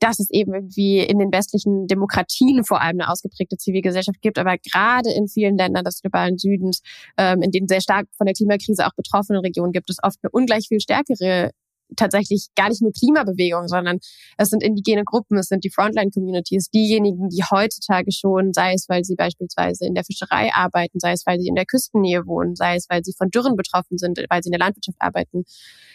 dass 0.00 0.18
es 0.18 0.30
eben 0.30 0.52
irgendwie 0.52 0.98
in 0.98 1.18
den 1.18 1.32
westlichen 1.32 1.86
Demokratien 1.86 2.64
vor 2.64 2.80
allem 2.80 3.00
eine 3.00 3.10
ausgeprägte 3.10 3.56
Zivilgesellschaft 3.56 4.20
gibt. 4.20 4.38
Aber 4.38 4.56
gerade 4.58 5.10
in 5.12 5.28
vielen 5.28 5.56
Ländern 5.56 5.84
des 5.84 6.02
globalen 6.02 6.38
Südens, 6.38 6.82
ähm, 7.16 7.40
in 7.40 7.50
denen 7.50 7.68
sehr 7.68 7.80
stark 7.80 8.08
von 8.16 8.26
der 8.26 8.34
Klimakrise 8.34 8.86
auch 8.86 8.94
betroffene 8.96 9.42
Regionen 9.42 9.72
gibt 9.72 9.88
es 9.88 9.98
oft 10.02 10.18
eine 10.22 10.30
ungleich 10.32 10.66
viel 10.68 10.80
stärkere 10.80 11.50
tatsächlich 11.96 12.48
gar 12.56 12.68
nicht 12.68 12.82
nur 12.82 12.92
Klimabewegung, 12.92 13.68
sondern 13.68 13.98
es 14.36 14.48
sind 14.48 14.62
indigene 14.62 15.04
Gruppen, 15.04 15.38
es 15.38 15.48
sind 15.48 15.64
die 15.64 15.70
Frontline-Communities, 15.70 16.70
diejenigen, 16.70 17.28
die 17.28 17.42
heutzutage 17.50 18.10
schon, 18.12 18.52
sei 18.52 18.74
es, 18.74 18.88
weil 18.88 19.04
sie 19.04 19.14
beispielsweise 19.14 19.86
in 19.86 19.94
der 19.94 20.04
Fischerei 20.04 20.50
arbeiten, 20.52 20.98
sei 20.98 21.12
es, 21.12 21.24
weil 21.26 21.38
sie 21.38 21.48
in 21.48 21.54
der 21.54 21.66
Küstennähe 21.66 22.26
wohnen, 22.26 22.56
sei 22.56 22.76
es, 22.76 22.86
weil 22.88 23.04
sie 23.04 23.14
von 23.16 23.30
Dürren 23.30 23.56
betroffen 23.56 23.98
sind, 23.98 24.18
weil 24.28 24.42
sie 24.42 24.48
in 24.48 24.52
der 24.52 24.60
Landwirtschaft 24.60 24.98
arbeiten, 25.00 25.44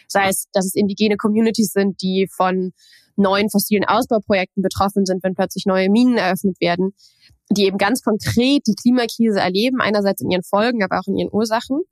sei 0.08 0.28
es, 0.28 0.46
dass 0.52 0.66
es 0.66 0.74
indigene 0.74 1.16
Communities 1.16 1.72
sind, 1.72 2.00
die 2.00 2.28
von 2.30 2.72
neuen 3.16 3.50
fossilen 3.50 3.84
Ausbauprojekten 3.84 4.62
betroffen 4.62 5.04
sind, 5.04 5.22
wenn 5.22 5.34
plötzlich 5.34 5.66
neue 5.66 5.90
Minen 5.90 6.16
eröffnet 6.16 6.58
werden, 6.60 6.94
die 7.50 7.64
eben 7.66 7.76
ganz 7.76 8.02
konkret 8.02 8.62
die 8.66 8.74
Klimakrise 8.74 9.40
erleben, 9.40 9.80
einerseits 9.80 10.22
in 10.22 10.30
ihren 10.30 10.42
Folgen, 10.42 10.82
aber 10.82 10.98
auch 10.98 11.06
in 11.06 11.16
ihren 11.16 11.32
Ursachen 11.32 11.82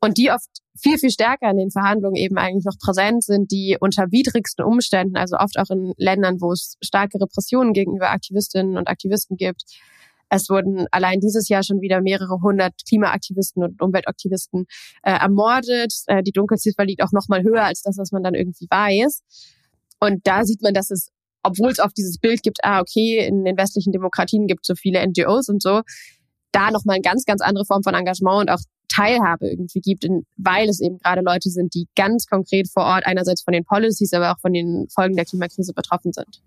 und 0.00 0.16
die 0.16 0.30
oft 0.30 0.48
viel, 0.80 0.98
viel 0.98 1.10
stärker 1.10 1.50
in 1.50 1.56
den 1.56 1.70
Verhandlungen 1.70 2.16
eben 2.16 2.38
eigentlich 2.38 2.64
noch 2.64 2.78
präsent 2.78 3.24
sind, 3.24 3.50
die 3.50 3.76
unter 3.80 4.04
widrigsten 4.10 4.64
Umständen, 4.64 5.16
also 5.16 5.36
oft 5.36 5.58
auch 5.58 5.70
in 5.70 5.92
Ländern, 5.96 6.40
wo 6.40 6.52
es 6.52 6.76
starke 6.82 7.20
Repressionen 7.20 7.72
gegenüber 7.72 8.10
Aktivistinnen 8.10 8.76
und 8.76 8.88
Aktivisten 8.88 9.36
gibt. 9.36 9.62
Es 10.30 10.48
wurden 10.50 10.86
allein 10.90 11.20
dieses 11.20 11.48
Jahr 11.48 11.62
schon 11.62 11.80
wieder 11.80 12.00
mehrere 12.00 12.40
hundert 12.42 12.74
Klimaaktivisten 12.86 13.62
und 13.62 13.80
Umweltaktivisten 13.80 14.66
äh, 15.02 15.12
ermordet. 15.12 15.92
Äh, 16.06 16.22
die 16.22 16.32
Dunkelziffer 16.32 16.84
liegt 16.84 17.02
auch 17.02 17.12
noch 17.12 17.28
mal 17.28 17.42
höher 17.42 17.64
als 17.64 17.82
das, 17.82 17.96
was 17.96 18.12
man 18.12 18.22
dann 18.22 18.34
irgendwie 18.34 18.66
weiß. 18.70 19.22
Und 20.00 20.26
da 20.26 20.44
sieht 20.44 20.62
man, 20.62 20.74
dass 20.74 20.90
es, 20.90 21.10
obwohl 21.42 21.70
es 21.70 21.80
oft 21.80 21.96
dieses 21.96 22.18
Bild 22.18 22.42
gibt, 22.42 22.58
ah, 22.62 22.80
okay, 22.80 23.26
in 23.26 23.44
den 23.44 23.56
westlichen 23.56 23.92
Demokratien 23.92 24.46
gibt 24.46 24.60
es 24.62 24.66
so 24.66 24.74
viele 24.74 25.04
NGOs 25.04 25.48
und 25.48 25.62
so, 25.62 25.80
da 26.52 26.70
nochmal 26.70 26.96
eine 26.96 27.02
ganz, 27.02 27.24
ganz 27.24 27.40
andere 27.40 27.64
Form 27.64 27.82
von 27.82 27.94
Engagement 27.94 28.42
und 28.42 28.50
auch 28.50 28.60
Teilhabe 28.98 29.48
irgendwie 29.48 29.80
gibt, 29.80 30.06
weil 30.36 30.68
es 30.68 30.80
eben 30.80 30.98
gerade 30.98 31.22
Leute 31.22 31.50
sind, 31.50 31.74
die 31.74 31.86
ganz 31.96 32.26
konkret 32.26 32.68
vor 32.68 32.84
Ort 32.84 33.06
einerseits 33.06 33.42
von 33.42 33.52
den 33.52 33.64
Policies, 33.64 34.12
aber 34.12 34.32
auch 34.32 34.40
von 34.40 34.52
den 34.52 34.88
Folgen 34.88 35.16
der 35.16 35.24
Klimakrise 35.24 35.72
betroffen 35.72 36.12
sind. 36.12 36.42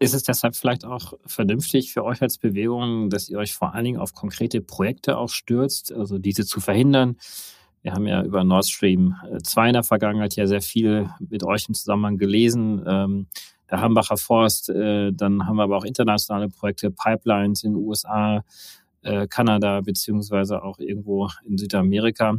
Ist 0.00 0.14
es 0.14 0.22
deshalb 0.22 0.54
vielleicht 0.54 0.84
auch 0.84 1.14
vernünftig 1.26 1.92
für 1.92 2.04
euch 2.04 2.22
als 2.22 2.38
Bewegung, 2.38 3.10
dass 3.10 3.28
ihr 3.28 3.38
euch 3.38 3.54
vor 3.54 3.74
allen 3.74 3.84
Dingen 3.84 4.00
auf 4.00 4.14
konkrete 4.14 4.60
Projekte 4.60 5.18
auch 5.18 5.30
stürzt, 5.30 5.92
also 5.92 6.18
diese 6.18 6.44
zu 6.44 6.60
verhindern? 6.60 7.16
Wir 7.82 7.92
haben 7.92 8.06
ja 8.06 8.22
über 8.22 8.44
Nord 8.44 8.66
Stream 8.66 9.14
2 9.42 9.64
äh, 9.64 9.68
in 9.68 9.72
der 9.72 9.82
Vergangenheit 9.82 10.36
ja 10.36 10.46
sehr 10.46 10.60
viel 10.60 11.08
mit 11.20 11.44
euch 11.44 11.66
im 11.68 11.74
Zusammenhang 11.74 12.18
gelesen. 12.18 12.82
Ähm, 12.86 13.26
der 13.70 13.80
Hambacher 13.80 14.16
Forst, 14.16 14.70
äh, 14.70 15.12
dann 15.12 15.46
haben 15.46 15.56
wir 15.56 15.64
aber 15.64 15.76
auch 15.76 15.84
internationale 15.84 16.48
Projekte, 16.48 16.90
Pipelines 16.90 17.64
in 17.64 17.74
den 17.74 17.82
USA, 17.82 18.44
äh, 19.08 19.26
Kanada 19.26 19.80
beziehungsweise 19.80 20.62
auch 20.62 20.78
irgendwo 20.78 21.28
in 21.44 21.58
Südamerika. 21.58 22.36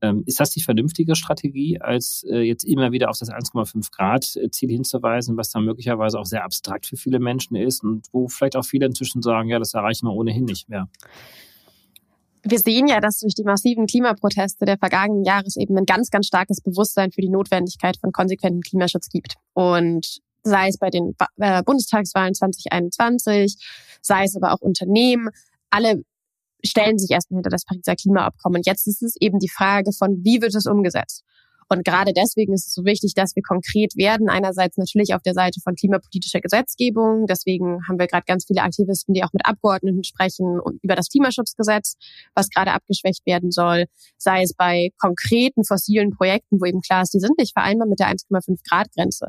Ähm, 0.00 0.22
ist 0.26 0.38
das 0.38 0.50
die 0.50 0.62
vernünftige 0.62 1.16
Strategie, 1.16 1.80
als 1.80 2.24
äh, 2.30 2.38
jetzt 2.38 2.64
immer 2.64 2.92
wieder 2.92 3.10
auf 3.10 3.18
das 3.18 3.30
1,5 3.30 3.90
Grad 3.90 4.24
Ziel 4.52 4.70
hinzuweisen, 4.70 5.36
was 5.36 5.50
dann 5.50 5.64
möglicherweise 5.64 6.18
auch 6.20 6.24
sehr 6.24 6.44
abstrakt 6.44 6.86
für 6.86 6.96
viele 6.96 7.18
Menschen 7.18 7.56
ist 7.56 7.82
und 7.82 8.06
wo 8.12 8.28
vielleicht 8.28 8.56
auch 8.56 8.64
viele 8.64 8.86
inzwischen 8.86 9.22
sagen, 9.22 9.48
ja, 9.48 9.58
das 9.58 9.74
erreichen 9.74 10.06
wir 10.06 10.12
ohnehin 10.12 10.44
nicht 10.44 10.68
mehr? 10.68 10.88
Wir 12.44 12.60
sehen 12.60 12.86
ja, 12.86 13.00
dass 13.00 13.18
durch 13.18 13.34
die 13.34 13.42
massiven 13.42 13.86
Klimaproteste 13.86 14.64
der 14.64 14.78
vergangenen 14.78 15.24
Jahre 15.24 15.46
eben 15.56 15.76
ein 15.76 15.84
ganz, 15.84 16.10
ganz 16.10 16.28
starkes 16.28 16.60
Bewusstsein 16.60 17.10
für 17.10 17.20
die 17.20 17.28
Notwendigkeit 17.28 17.96
von 17.96 18.12
konsequentem 18.12 18.60
Klimaschutz 18.60 19.08
gibt. 19.08 19.34
Und 19.54 20.20
sei 20.44 20.68
es 20.68 20.78
bei 20.78 20.90
den 20.90 21.14
äh, 21.38 21.62
Bundestagswahlen 21.64 22.34
2021, 22.34 23.56
sei 24.00 24.24
es 24.24 24.36
aber 24.36 24.52
auch 24.52 24.60
Unternehmen, 24.60 25.30
alle 25.70 26.02
stellen 26.64 26.98
sich 26.98 27.10
erstmal 27.10 27.38
hinter 27.38 27.50
das 27.50 27.64
Pariser 27.64 27.94
Klimaabkommen. 27.94 28.58
Und 28.58 28.66
jetzt 28.66 28.86
ist 28.86 29.02
es 29.02 29.14
eben 29.20 29.38
die 29.38 29.48
Frage 29.48 29.92
von, 29.92 30.24
wie 30.24 30.40
wird 30.42 30.54
es 30.54 30.66
umgesetzt? 30.66 31.24
Und 31.70 31.84
gerade 31.84 32.12
deswegen 32.14 32.54
ist 32.54 32.68
es 32.68 32.74
so 32.74 32.84
wichtig, 32.84 33.12
dass 33.14 33.36
wir 33.36 33.42
konkret 33.42 33.94
werden. 33.94 34.30
Einerseits 34.30 34.78
natürlich 34.78 35.14
auf 35.14 35.22
der 35.22 35.34
Seite 35.34 35.60
von 35.60 35.74
klimapolitischer 35.74 36.40
Gesetzgebung. 36.40 37.26
Deswegen 37.26 37.86
haben 37.86 37.98
wir 37.98 38.06
gerade 38.06 38.24
ganz 38.26 38.46
viele 38.46 38.62
Aktivisten, 38.62 39.12
die 39.12 39.22
auch 39.22 39.32
mit 39.34 39.44
Abgeordneten 39.44 40.02
sprechen 40.02 40.58
und 40.58 40.82
über 40.82 40.96
das 40.96 41.10
Klimaschutzgesetz, 41.10 41.96
was 42.34 42.48
gerade 42.48 42.72
abgeschwächt 42.72 43.26
werden 43.26 43.50
soll. 43.50 43.84
Sei 44.16 44.42
es 44.42 44.54
bei 44.54 44.92
konkreten 44.98 45.62
fossilen 45.64 46.16
Projekten, 46.16 46.58
wo 46.58 46.64
eben 46.64 46.80
klar 46.80 47.02
ist, 47.02 47.12
die 47.12 47.20
sind 47.20 47.36
nicht 47.38 47.52
vereinbar 47.52 47.86
mit 47.86 48.00
der 48.00 48.08
1,5 48.08 48.60
Grad 48.66 48.90
Grenze. 48.92 49.26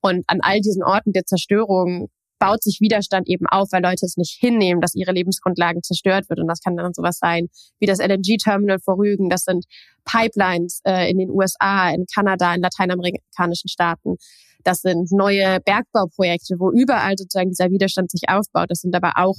Und 0.00 0.24
an 0.26 0.40
all 0.42 0.60
diesen 0.60 0.82
Orten 0.82 1.12
der 1.12 1.24
Zerstörung 1.24 2.10
baut 2.38 2.62
sich 2.62 2.80
Widerstand 2.80 3.28
eben 3.28 3.46
auf, 3.46 3.68
weil 3.72 3.82
Leute 3.82 4.04
es 4.04 4.16
nicht 4.16 4.38
hinnehmen, 4.38 4.80
dass 4.80 4.94
ihre 4.94 5.12
Lebensgrundlagen 5.12 5.82
zerstört 5.82 6.28
wird. 6.28 6.40
Und 6.40 6.48
das 6.48 6.60
kann 6.60 6.76
dann 6.76 6.92
sowas 6.92 7.18
sein 7.18 7.48
wie 7.78 7.86
das 7.86 7.98
LNG-Terminal 7.98 8.78
vor 8.78 8.98
Rügen. 8.98 9.28
Das 9.30 9.44
sind 9.44 9.64
Pipelines 10.04 10.80
äh, 10.84 11.10
in 11.10 11.18
den 11.18 11.30
USA, 11.30 11.90
in 11.90 12.06
Kanada, 12.12 12.54
in 12.54 12.62
lateinamerikanischen 12.62 13.68
Staaten. 13.68 14.16
Das 14.64 14.80
sind 14.80 15.12
neue 15.12 15.60
Bergbauprojekte, 15.60 16.56
wo 16.58 16.70
überall 16.70 17.14
sozusagen 17.16 17.50
dieser 17.50 17.70
Widerstand 17.70 18.10
sich 18.10 18.28
aufbaut. 18.28 18.70
Das 18.70 18.80
sind 18.80 18.94
aber 18.94 19.12
auch 19.16 19.36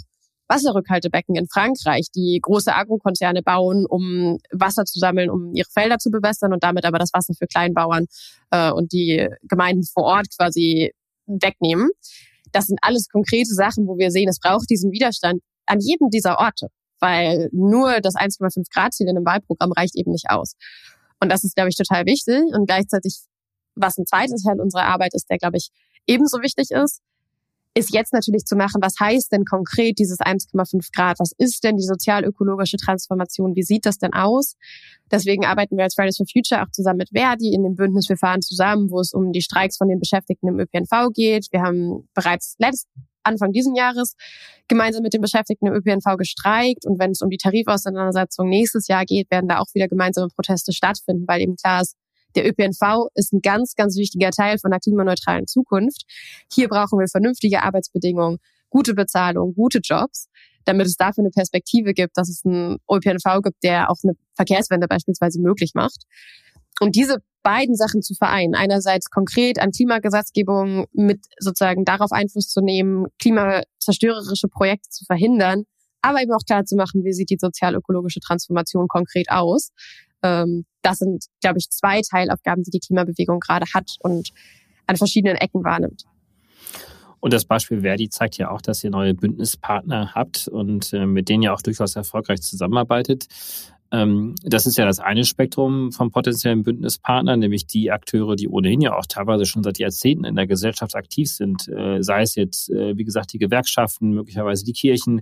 Wasserrückhaltebecken 0.47 1.35
in 1.35 1.47
Frankreich, 1.47 2.07
die 2.15 2.39
große 2.41 2.73
Agrokonzerne 2.73 3.41
bauen, 3.43 3.85
um 3.85 4.37
Wasser 4.51 4.85
zu 4.85 4.99
sammeln, 4.99 5.29
um 5.29 5.53
ihre 5.53 5.69
Felder 5.69 5.97
zu 5.97 6.09
bewässern 6.09 6.53
und 6.53 6.63
damit 6.63 6.85
aber 6.85 6.99
das 6.99 7.11
Wasser 7.13 7.33
für 7.37 7.47
Kleinbauern 7.47 8.05
äh, 8.51 8.71
und 8.71 8.93
die 8.93 9.27
Gemeinden 9.43 9.83
vor 9.83 10.03
Ort 10.03 10.27
quasi 10.37 10.91
wegnehmen. 11.25 11.89
Das 12.57 12.65
sind 12.65 12.79
alles 12.81 13.07
konkrete 13.07 13.53
Sachen, 13.53 13.85
wo 13.85 13.99
wir 13.99 14.09
sehen, 14.09 14.27
es 14.27 14.39
braucht 14.39 14.67
diesen 14.71 14.91
Widerstand 14.91 15.43
an 15.67 15.79
jedem 15.79 16.09
dieser 16.09 16.39
Orte, 16.39 16.69
weil 16.99 17.49
nur 17.51 18.01
das 18.01 18.15
1,5 18.15 18.73
Grad 18.73 18.95
Ziel 18.95 19.07
in 19.07 19.15
einem 19.15 19.27
Wahlprogramm 19.27 19.71
reicht 19.73 19.95
eben 19.95 20.11
nicht 20.11 20.31
aus. 20.31 20.55
Und 21.19 21.31
das 21.31 21.43
ist, 21.43 21.53
glaube 21.55 21.69
ich, 21.69 21.75
total 21.75 22.07
wichtig. 22.07 22.41
Und 22.55 22.65
gleichzeitig, 22.65 23.19
was 23.75 23.99
ein 23.99 24.07
zweites 24.07 24.41
Teil 24.41 24.59
unserer 24.59 24.85
Arbeit 24.85 25.13
ist, 25.13 25.29
der, 25.29 25.37
glaube 25.37 25.57
ich, 25.57 25.69
ebenso 26.07 26.41
wichtig 26.41 26.71
ist, 26.71 27.01
ist 27.77 27.93
jetzt 27.93 28.13
natürlich 28.13 28.45
zu 28.45 28.55
machen, 28.55 28.81
was 28.81 28.95
heißt 28.99 29.31
denn 29.31 29.45
konkret 29.45 29.99
dieses 29.99 30.19
1,5 30.19 30.89
Grad? 30.95 31.19
Was 31.19 31.31
ist 31.37 31.63
denn 31.63 31.77
die 31.77 31.83
sozial-ökologische 31.83 32.77
Transformation? 32.77 33.55
Wie 33.55 33.63
sieht 33.63 33.85
das 33.85 33.97
denn 33.97 34.13
aus? 34.13 34.55
Deswegen 35.11 35.45
arbeiten 35.45 35.77
wir 35.77 35.83
als 35.83 35.95
Fridays 35.95 36.17
for 36.17 36.25
Future 36.31 36.63
auch 36.63 36.71
zusammen 36.71 36.97
mit 36.97 37.09
Verdi 37.13 37.53
in 37.53 37.63
dem 37.63 37.75
Bündnis 37.75 38.09
Wir 38.09 38.17
fahren 38.17 38.41
zusammen, 38.41 38.89
wo 38.91 38.99
es 38.99 39.13
um 39.13 39.31
die 39.31 39.41
Streiks 39.41 39.77
von 39.77 39.87
den 39.87 39.99
Beschäftigten 39.99 40.47
im 40.47 40.59
ÖPNV 40.59 41.13
geht. 41.13 41.47
Wir 41.51 41.61
haben 41.61 42.07
bereits 42.13 42.55
letzt, 42.59 42.87
Anfang 43.23 43.51
diesen 43.51 43.75
Jahres 43.75 44.15
gemeinsam 44.67 45.03
mit 45.03 45.13
den 45.13 45.21
Beschäftigten 45.21 45.67
im 45.67 45.73
ÖPNV 45.73 46.17
gestreikt. 46.17 46.85
Und 46.85 46.99
wenn 46.99 47.11
es 47.11 47.21
um 47.21 47.29
die 47.29 47.37
Tarifauseinandersetzung 47.37 48.49
nächstes 48.49 48.87
Jahr 48.87 49.05
geht, 49.05 49.29
werden 49.29 49.47
da 49.47 49.59
auch 49.59 49.67
wieder 49.73 49.87
gemeinsame 49.87 50.29
Proteste 50.29 50.73
stattfinden, 50.73 51.25
weil 51.27 51.41
eben 51.41 51.55
klar 51.55 51.81
ist, 51.81 51.95
der 52.37 52.47
ÖPNV 52.47 53.09
ist 53.15 53.33
ein 53.33 53.41
ganz, 53.41 53.75
ganz 53.75 53.97
wichtiger 53.97 54.29
Teil 54.31 54.59
von 54.59 54.71
einer 54.71 54.79
klimaneutralen 54.79 55.47
Zukunft. 55.47 56.03
Hier 56.51 56.69
brauchen 56.69 56.99
wir 56.99 57.07
vernünftige 57.07 57.63
Arbeitsbedingungen, 57.63 58.37
gute 58.69 58.93
Bezahlung, 58.93 59.55
gute 59.55 59.79
Jobs, 59.79 60.29
damit 60.65 60.85
es 60.85 60.95
dafür 60.95 61.23
eine 61.23 61.31
Perspektive 61.31 61.93
gibt, 61.93 62.17
dass 62.17 62.29
es 62.29 62.43
einen 62.45 62.77
ÖPNV 62.91 63.41
gibt, 63.43 63.63
der 63.63 63.89
auch 63.89 63.97
eine 64.03 64.13
Verkehrswende 64.35 64.87
beispielsweise 64.87 65.41
möglich 65.41 65.71
macht. 65.73 66.03
Und 66.79 66.95
diese 66.95 67.17
beiden 67.41 67.75
Sachen 67.75 68.01
zu 68.01 68.13
vereinen, 68.13 68.55
einerseits 68.55 69.09
konkret 69.09 69.59
an 69.59 69.71
Klimagesetzgebung 69.71 70.85
mit 70.93 71.25
sozusagen 71.39 71.85
darauf 71.85 72.11
Einfluss 72.11 72.49
zu 72.49 72.61
nehmen, 72.61 73.07
klimazerstörerische 73.19 74.49
Projekte 74.49 74.89
zu 74.89 75.05
verhindern, 75.05 75.63
aber 76.01 76.21
eben 76.21 76.33
auch 76.33 76.45
klar 76.45 76.65
zu 76.65 76.75
machen, 76.75 77.03
wie 77.03 77.13
sieht 77.13 77.29
die 77.29 77.37
sozial-ökologische 77.39 78.19
Transformation 78.19 78.87
konkret 78.87 79.31
aus. 79.31 79.71
Ähm, 80.23 80.65
das 80.81 80.99
sind, 80.99 81.25
glaube 81.41 81.59
ich, 81.59 81.69
zwei 81.69 82.01
Teilaufgaben, 82.01 82.63
die 82.63 82.71
die 82.71 82.79
Klimabewegung 82.79 83.39
gerade 83.39 83.65
hat 83.73 83.95
und 83.99 84.29
an 84.85 84.95
verschiedenen 84.95 85.35
Ecken 85.35 85.63
wahrnimmt. 85.63 86.05
Und 87.19 87.33
das 87.33 87.45
Beispiel 87.45 87.81
Verdi 87.81 88.09
zeigt 88.09 88.37
ja 88.37 88.51
auch, 88.51 88.61
dass 88.61 88.83
ihr 88.83 88.89
neue 88.89 89.13
Bündnispartner 89.13 90.13
habt 90.13 90.47
und 90.47 90.93
äh, 90.93 91.05
mit 91.05 91.29
denen 91.29 91.43
ihr 91.43 91.53
auch 91.53 91.61
durchaus 91.61 91.95
erfolgreich 91.95 92.41
zusammenarbeitet. 92.41 93.27
Ähm, 93.91 94.35
das 94.43 94.65
ist 94.67 94.77
ja 94.77 94.85
das 94.85 94.99
eine 94.99 95.23
Spektrum 95.23 95.91
von 95.91 96.11
potenziellen 96.11 96.63
Bündnispartnern, 96.63 97.39
nämlich 97.39 97.65
die 97.65 97.91
Akteure, 97.91 98.35
die 98.35 98.49
ohnehin 98.49 98.81
ja 98.81 98.95
auch 98.95 99.05
teilweise 99.05 99.45
schon 99.45 99.63
seit 99.63 99.79
Jahrzehnten 99.79 100.25
in 100.25 100.35
der 100.35 100.47
Gesellschaft 100.47 100.95
aktiv 100.95 101.29
sind, 101.29 101.67
äh, 101.69 102.01
sei 102.01 102.21
es 102.21 102.35
jetzt, 102.35 102.69
äh, 102.69 102.97
wie 102.97 103.05
gesagt, 103.05 103.33
die 103.33 103.39
Gewerkschaften, 103.39 104.11
möglicherweise 104.11 104.65
die 104.65 104.73
Kirchen, 104.73 105.21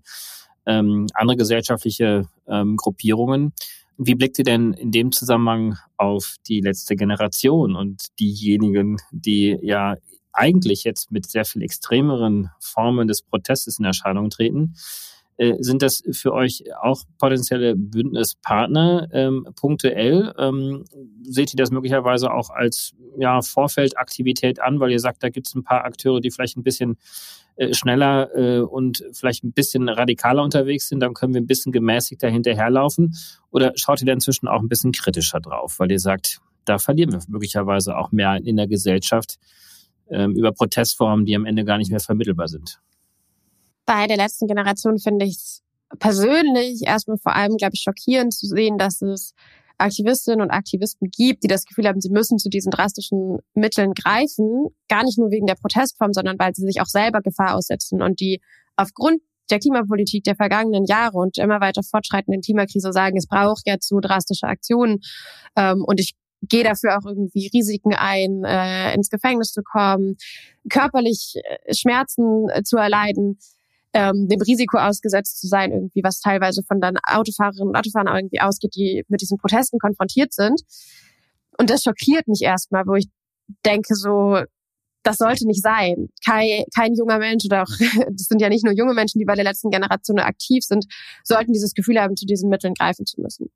ähm, 0.65 1.05
andere 1.13 1.37
gesellschaftliche 1.37 2.27
ähm, 2.47 2.75
Gruppierungen. 2.75 3.53
Wie 3.97 4.15
blickt 4.15 4.39
ihr 4.39 4.45
denn 4.45 4.73
in 4.73 4.91
dem 4.91 5.11
Zusammenhang 5.11 5.77
auf 5.97 6.35
die 6.47 6.59
letzte 6.59 6.95
Generation 6.95 7.75
und 7.75 8.07
diejenigen, 8.19 8.97
die 9.11 9.57
ja 9.61 9.95
eigentlich 10.33 10.83
jetzt 10.83 11.11
mit 11.11 11.29
sehr 11.29 11.45
viel 11.45 11.61
extremeren 11.61 12.49
Formen 12.59 13.07
des 13.07 13.21
Protestes 13.21 13.79
in 13.79 13.85
Erscheinung 13.85 14.29
treten? 14.29 14.75
Äh, 15.37 15.55
sind 15.59 15.81
das 15.81 16.01
für 16.11 16.33
euch 16.33 16.63
auch 16.81 17.03
potenzielle 17.17 17.75
Bündnispartner 17.75 19.09
ähm, 19.11 19.47
punktuell? 19.55 20.33
Ähm, 20.37 20.85
seht 21.23 21.53
ihr 21.53 21.57
das 21.57 21.71
möglicherweise 21.71 22.31
auch 22.31 22.49
als 22.49 22.93
ja, 23.17 23.41
Vorfeldaktivität 23.41 24.61
an, 24.61 24.79
weil 24.79 24.91
ihr 24.91 24.99
sagt, 24.99 25.23
da 25.23 25.29
gibt 25.29 25.47
es 25.47 25.55
ein 25.55 25.63
paar 25.63 25.83
Akteure, 25.83 26.21
die 26.21 26.31
vielleicht 26.31 26.57
ein 26.57 26.63
bisschen 26.63 26.97
äh, 27.57 27.73
schneller 27.73 28.29
äh, 28.35 28.59
und 28.59 29.03
vielleicht 29.13 29.43
ein 29.43 29.53
bisschen 29.53 29.89
radikaler 29.89 30.43
unterwegs 30.43 30.89
sind, 30.89 30.99
dann 30.99 31.13
können 31.13 31.33
wir 31.33 31.41
ein 31.41 31.47
bisschen 31.47 31.71
gemäßigter 31.71 32.29
hinterherlaufen? 32.29 33.13
Oder 33.51 33.73
schaut 33.75 34.01
ihr 34.01 34.05
da 34.05 34.13
inzwischen 34.13 34.47
auch 34.47 34.61
ein 34.61 34.69
bisschen 34.69 34.91
kritischer 34.91 35.39
drauf, 35.39 35.79
weil 35.79 35.91
ihr 35.91 35.99
sagt, 35.99 36.39
da 36.65 36.79
verlieren 36.79 37.11
wir 37.11 37.21
möglicherweise 37.27 37.97
auch 37.97 38.11
mehr 38.11 38.37
in 38.43 38.57
der 38.57 38.67
Gesellschaft 38.67 39.37
ähm, 40.09 40.35
über 40.35 40.51
Protestformen, 40.51 41.25
die 41.25 41.35
am 41.35 41.45
Ende 41.45 41.63
gar 41.63 41.77
nicht 41.77 41.91
mehr 41.91 41.99
vermittelbar 41.99 42.47
sind? 42.47 42.79
Bei 43.85 44.07
der 44.07 44.17
letzten 44.17 44.47
Generation 44.47 44.99
finde 44.99 45.25
ich 45.25 45.35
es 45.35 45.63
persönlich 45.99 46.81
erstmal 46.85 47.17
vor 47.17 47.35
allem, 47.35 47.57
glaube 47.57 47.73
ich, 47.75 47.81
schockierend 47.81 48.33
zu 48.33 48.47
sehen, 48.47 48.77
dass 48.77 49.01
es 49.01 49.33
Aktivistinnen 49.77 50.41
und 50.41 50.51
Aktivisten 50.51 51.09
gibt, 51.11 51.43
die 51.43 51.47
das 51.47 51.65
Gefühl 51.65 51.87
haben, 51.87 51.99
sie 51.99 52.09
müssen 52.09 52.37
zu 52.37 52.49
diesen 52.49 52.71
drastischen 52.71 53.39
Mitteln 53.53 53.93
greifen, 53.93 54.67
gar 54.87 55.03
nicht 55.03 55.17
nur 55.17 55.31
wegen 55.31 55.47
der 55.47 55.55
Protestform, 55.55 56.13
sondern 56.13 56.39
weil 56.39 56.55
sie 56.55 56.65
sich 56.65 56.81
auch 56.81 56.87
selber 56.87 57.21
Gefahr 57.21 57.55
aussetzen 57.55 58.01
und 58.01 58.19
die 58.19 58.41
aufgrund 58.77 59.21
der 59.49 59.59
Klimapolitik 59.59 60.23
der 60.23 60.35
vergangenen 60.35 60.85
Jahre 60.85 61.17
und 61.17 61.37
immer 61.37 61.59
weiter 61.61 61.83
fortschreitenden 61.83 62.41
Klimakrise 62.41 62.91
sagen, 62.91 63.17
es 63.17 63.27
braucht 63.27 63.63
jetzt 63.67 63.87
so 63.87 63.99
drastische 63.99 64.47
Aktionen. 64.47 65.01
Ähm, 65.55 65.83
und 65.85 65.99
ich 65.99 66.15
gehe 66.41 66.63
dafür 66.63 66.97
auch 66.97 67.05
irgendwie 67.05 67.49
Risiken 67.53 67.93
ein, 67.93 68.43
äh, 68.43 68.93
ins 68.95 69.09
Gefängnis 69.09 69.51
zu 69.51 69.61
kommen, 69.61 70.15
körperlich 70.69 71.35
äh, 71.43 71.73
Schmerzen 71.75 72.49
äh, 72.49 72.63
zu 72.63 72.77
erleiden 72.77 73.37
ähm, 73.95 74.27
dem 74.27 74.41
Risiko 74.41 74.77
ausgesetzt 74.77 75.39
zu 75.39 75.47
sein, 75.47 75.71
irgendwie, 75.71 76.03
was 76.03 76.19
teilweise 76.19 76.63
von 76.67 76.81
dann 76.81 76.97
Autofahrerinnen 77.07 77.69
und 77.69 77.77
Autofahrern 77.77 78.13
irgendwie 78.13 78.41
ausgeht, 78.41 78.75
die 78.75 79.05
mit 79.07 79.21
diesen 79.21 79.37
Protesten 79.37 79.79
konfrontiert 79.79 80.33
sind. 80.33 80.61
Und 81.57 81.69
das 81.69 81.83
schockiert 81.83 82.27
mich 82.27 82.41
erstmal, 82.41 82.83
wo 82.85 82.95
ich 82.95 83.07
denke 83.65 83.95
so, 83.95 84.41
das 85.03 85.17
sollte 85.17 85.47
nicht 85.47 85.61
sein. 85.61 86.09
Kein, 86.25 86.65
kein 86.75 86.93
junger 86.93 87.19
Mensch 87.19 87.45
oder 87.45 87.63
auch, 87.63 87.69
das 88.11 88.27
sind 88.27 88.41
ja 88.41 88.49
nicht 88.49 88.65
nur 88.65 88.73
junge 88.73 88.93
Menschen, 88.93 89.19
die 89.19 89.25
bei 89.25 89.35
der 89.35 89.45
letzten 89.45 89.69
Generation 89.69 90.19
aktiv 90.19 90.65
sind, 90.65 90.85
sollten 91.23 91.53
dieses 91.53 91.73
Gefühl 91.73 91.97
haben, 91.97 92.17
zu 92.17 92.25
diesen 92.25 92.49
Mitteln 92.49 92.73
greifen 92.73 93.05
zu 93.05 93.21
müssen. 93.21 93.49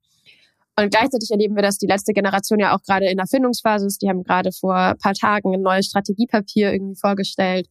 Und 0.78 0.90
gleichzeitig 0.92 1.30
erleben 1.32 1.56
wir, 1.58 1.64
dass 1.64 1.78
die 1.78 1.88
letzte 1.88 2.14
Generation 2.14 2.60
ja 2.60 2.74
auch 2.74 2.82
gerade 2.84 3.08
in 3.08 3.20
Erfindungsphase 3.20 3.88
ist. 3.88 4.02
Die 4.02 4.08
haben 4.08 4.24
gerade 4.24 4.52
vor 4.54 4.74
ein 4.74 4.98
paar 4.98 5.14
Tagen 5.14 5.54
ein 5.54 5.62
neues 5.62 5.88
Strategiepapier 5.88 6.72
irgendwie 6.72 6.96
vorgestellt, 6.96 7.68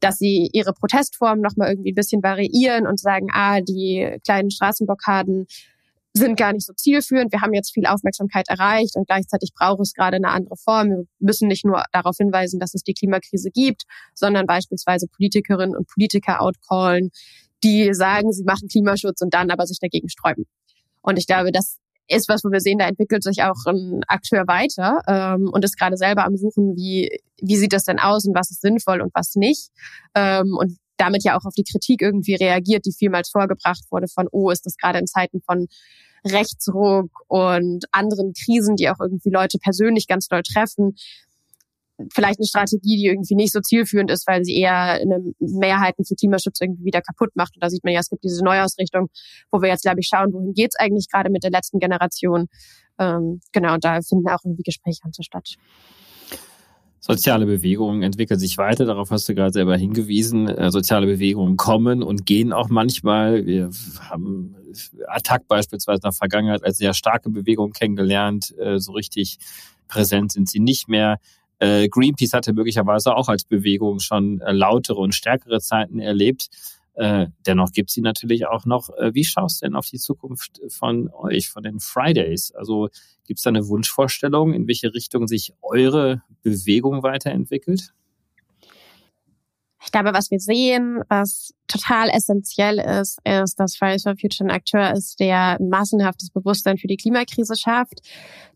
dass 0.00 0.18
sie 0.18 0.50
ihre 0.52 0.72
Protestform 0.72 1.40
nochmal 1.40 1.70
irgendwie 1.70 1.92
ein 1.92 1.96
bisschen 1.96 2.22
variieren 2.22 2.86
und 2.86 3.00
sagen, 3.00 3.28
ah, 3.32 3.60
die 3.60 4.18
kleinen 4.24 4.50
Straßenblockaden 4.50 5.46
sind 6.16 6.36
gar 6.36 6.52
nicht 6.52 6.64
so 6.64 6.72
zielführend. 6.72 7.32
Wir 7.32 7.40
haben 7.40 7.54
jetzt 7.54 7.74
viel 7.74 7.86
Aufmerksamkeit 7.86 8.48
erreicht 8.48 8.94
und 8.94 9.06
gleichzeitig 9.08 9.50
braucht 9.52 9.80
es 9.80 9.94
gerade 9.94 10.16
eine 10.16 10.28
andere 10.28 10.56
Form. 10.56 10.88
Wir 10.88 11.04
müssen 11.18 11.48
nicht 11.48 11.64
nur 11.64 11.82
darauf 11.92 12.16
hinweisen, 12.16 12.60
dass 12.60 12.74
es 12.74 12.82
die 12.84 12.94
Klimakrise 12.94 13.50
gibt, 13.50 13.82
sondern 14.14 14.46
beispielsweise 14.46 15.08
Politikerinnen 15.08 15.76
und 15.76 15.88
Politiker 15.88 16.40
outcallen, 16.40 17.10
die 17.64 17.92
sagen, 17.94 18.32
sie 18.32 18.44
machen 18.44 18.68
Klimaschutz 18.68 19.22
und 19.22 19.34
dann 19.34 19.50
aber 19.50 19.66
sich 19.66 19.80
dagegen 19.80 20.08
sträuben. 20.08 20.46
Und 21.02 21.18
ich 21.18 21.26
glaube, 21.26 21.50
das 21.50 21.78
ist 22.08 22.28
was, 22.28 22.44
wo 22.44 22.50
wir 22.50 22.60
sehen, 22.60 22.78
da 22.78 22.86
entwickelt 22.86 23.22
sich 23.22 23.42
auch 23.42 23.66
ein 23.66 24.02
Akteur 24.08 24.46
weiter 24.46 25.00
ähm, 25.06 25.50
und 25.52 25.64
ist 25.64 25.78
gerade 25.78 25.96
selber 25.96 26.24
am 26.24 26.36
Suchen, 26.36 26.76
wie, 26.76 27.10
wie 27.40 27.56
sieht 27.56 27.72
das 27.72 27.84
denn 27.84 27.98
aus 27.98 28.26
und 28.26 28.34
was 28.34 28.50
ist 28.50 28.60
sinnvoll 28.60 29.00
und 29.00 29.12
was 29.14 29.34
nicht. 29.36 29.70
Ähm, 30.14 30.56
und 30.58 30.76
damit 30.96 31.24
ja 31.24 31.36
auch 31.36 31.44
auf 31.44 31.54
die 31.54 31.64
Kritik 31.64 32.02
irgendwie 32.02 32.34
reagiert, 32.34 32.84
die 32.86 32.92
vielmals 32.92 33.30
vorgebracht 33.30 33.84
wurde 33.90 34.06
von, 34.08 34.28
oh, 34.30 34.50
ist 34.50 34.66
das 34.66 34.76
gerade 34.76 34.98
in 34.98 35.06
Zeiten 35.06 35.40
von 35.40 35.66
Rechtsruck 36.26 37.10
und 37.28 37.84
anderen 37.92 38.32
Krisen, 38.32 38.76
die 38.76 38.88
auch 38.88 39.00
irgendwie 39.00 39.30
Leute 39.30 39.58
persönlich 39.58 40.06
ganz 40.06 40.28
doll 40.28 40.42
treffen, 40.42 40.96
vielleicht 42.12 42.40
eine 42.40 42.46
Strategie, 42.46 42.96
die 42.96 43.06
irgendwie 43.06 43.34
nicht 43.34 43.52
so 43.52 43.60
zielführend 43.60 44.10
ist, 44.10 44.26
weil 44.26 44.44
sie 44.44 44.56
eher 44.56 44.74
eine 44.74 45.22
Mehrheiten 45.38 46.04
für 46.04 46.14
Klimaschutz 46.14 46.60
irgendwie 46.60 46.84
wieder 46.84 47.00
kaputt 47.02 47.30
macht. 47.34 47.54
Und 47.54 47.62
da 47.62 47.70
sieht 47.70 47.84
man 47.84 47.92
ja, 47.92 48.00
es 48.00 48.10
gibt 48.10 48.24
diese 48.24 48.44
Neuausrichtung, 48.44 49.08
wo 49.50 49.62
wir 49.62 49.68
jetzt, 49.68 49.82
glaube 49.82 50.00
ich, 50.00 50.08
schauen, 50.08 50.32
wohin 50.32 50.54
geht's 50.54 50.76
eigentlich 50.76 51.08
gerade 51.10 51.30
mit 51.30 51.44
der 51.44 51.50
letzten 51.50 51.78
Generation. 51.78 52.46
Ähm, 52.98 53.40
genau, 53.52 53.74
und 53.74 53.84
da 53.84 54.00
finden 54.02 54.28
auch 54.28 54.44
irgendwie 54.44 54.62
Gespräche 54.62 55.00
an 55.04 55.12
statt. 55.12 55.54
Soziale 57.00 57.44
Bewegungen 57.44 58.02
entwickeln 58.02 58.40
sich 58.40 58.56
weiter, 58.56 58.86
darauf 58.86 59.10
hast 59.10 59.28
du 59.28 59.34
gerade 59.34 59.52
selber 59.52 59.76
hingewiesen. 59.76 60.48
Äh, 60.48 60.70
soziale 60.70 61.06
Bewegungen 61.06 61.56
kommen 61.56 62.02
und 62.02 62.24
gehen 62.24 62.52
auch 62.52 62.70
manchmal. 62.70 63.44
Wir 63.44 63.68
haben 64.00 64.56
Attack 65.08 65.46
beispielsweise 65.46 65.98
in 65.98 66.02
der 66.02 66.12
Vergangenheit 66.12 66.64
als 66.64 66.78
sehr 66.78 66.94
starke 66.94 67.28
Bewegung 67.28 67.72
kennengelernt. 67.72 68.56
Äh, 68.58 68.78
so 68.78 68.92
richtig 68.92 69.38
präsent 69.86 70.32
sind 70.32 70.48
sie 70.48 70.60
nicht 70.60 70.88
mehr. 70.88 71.18
Äh, 71.58 71.88
Greenpeace 71.88 72.32
hatte 72.32 72.52
möglicherweise 72.52 73.14
auch 73.14 73.28
als 73.28 73.44
Bewegung 73.44 74.00
schon 74.00 74.40
äh, 74.40 74.52
lautere 74.52 74.98
und 75.00 75.14
stärkere 75.14 75.60
Zeiten 75.60 75.98
erlebt. 75.98 76.48
Äh, 76.94 77.26
dennoch 77.46 77.72
gibt 77.72 77.90
sie 77.90 78.00
natürlich 78.00 78.46
auch 78.46 78.66
noch. 78.66 78.90
Äh, 78.96 79.14
wie 79.14 79.24
schaust 79.24 79.62
du 79.62 79.66
denn 79.66 79.76
auf 79.76 79.88
die 79.88 79.98
Zukunft 79.98 80.60
von 80.68 81.10
euch, 81.10 81.50
von 81.50 81.62
den 81.62 81.80
Fridays? 81.80 82.52
Also 82.52 82.88
gibt 83.26 83.38
es 83.38 83.44
da 83.44 83.50
eine 83.50 83.66
Wunschvorstellung, 83.66 84.52
in 84.52 84.68
welche 84.68 84.94
Richtung 84.94 85.26
sich 85.26 85.52
eure 85.62 86.22
Bewegung 86.42 87.02
weiterentwickelt? 87.02 87.92
Ich 89.84 89.92
glaube, 89.92 90.14
was 90.14 90.30
wir 90.30 90.40
sehen, 90.40 91.02
was 91.08 91.52
total 91.66 92.08
essentiell 92.08 92.78
ist, 92.78 93.18
ist, 93.24 93.60
dass 93.60 93.76
Fridays 93.76 94.02
for 94.02 94.14
Future 94.16 94.48
ein 94.48 94.54
Akteur 94.54 94.92
ist, 94.92 95.20
der 95.20 95.58
massenhaftes 95.60 96.30
Bewusstsein 96.30 96.78
für 96.78 96.86
die 96.86 96.96
Klimakrise 96.96 97.54
schafft. 97.54 98.00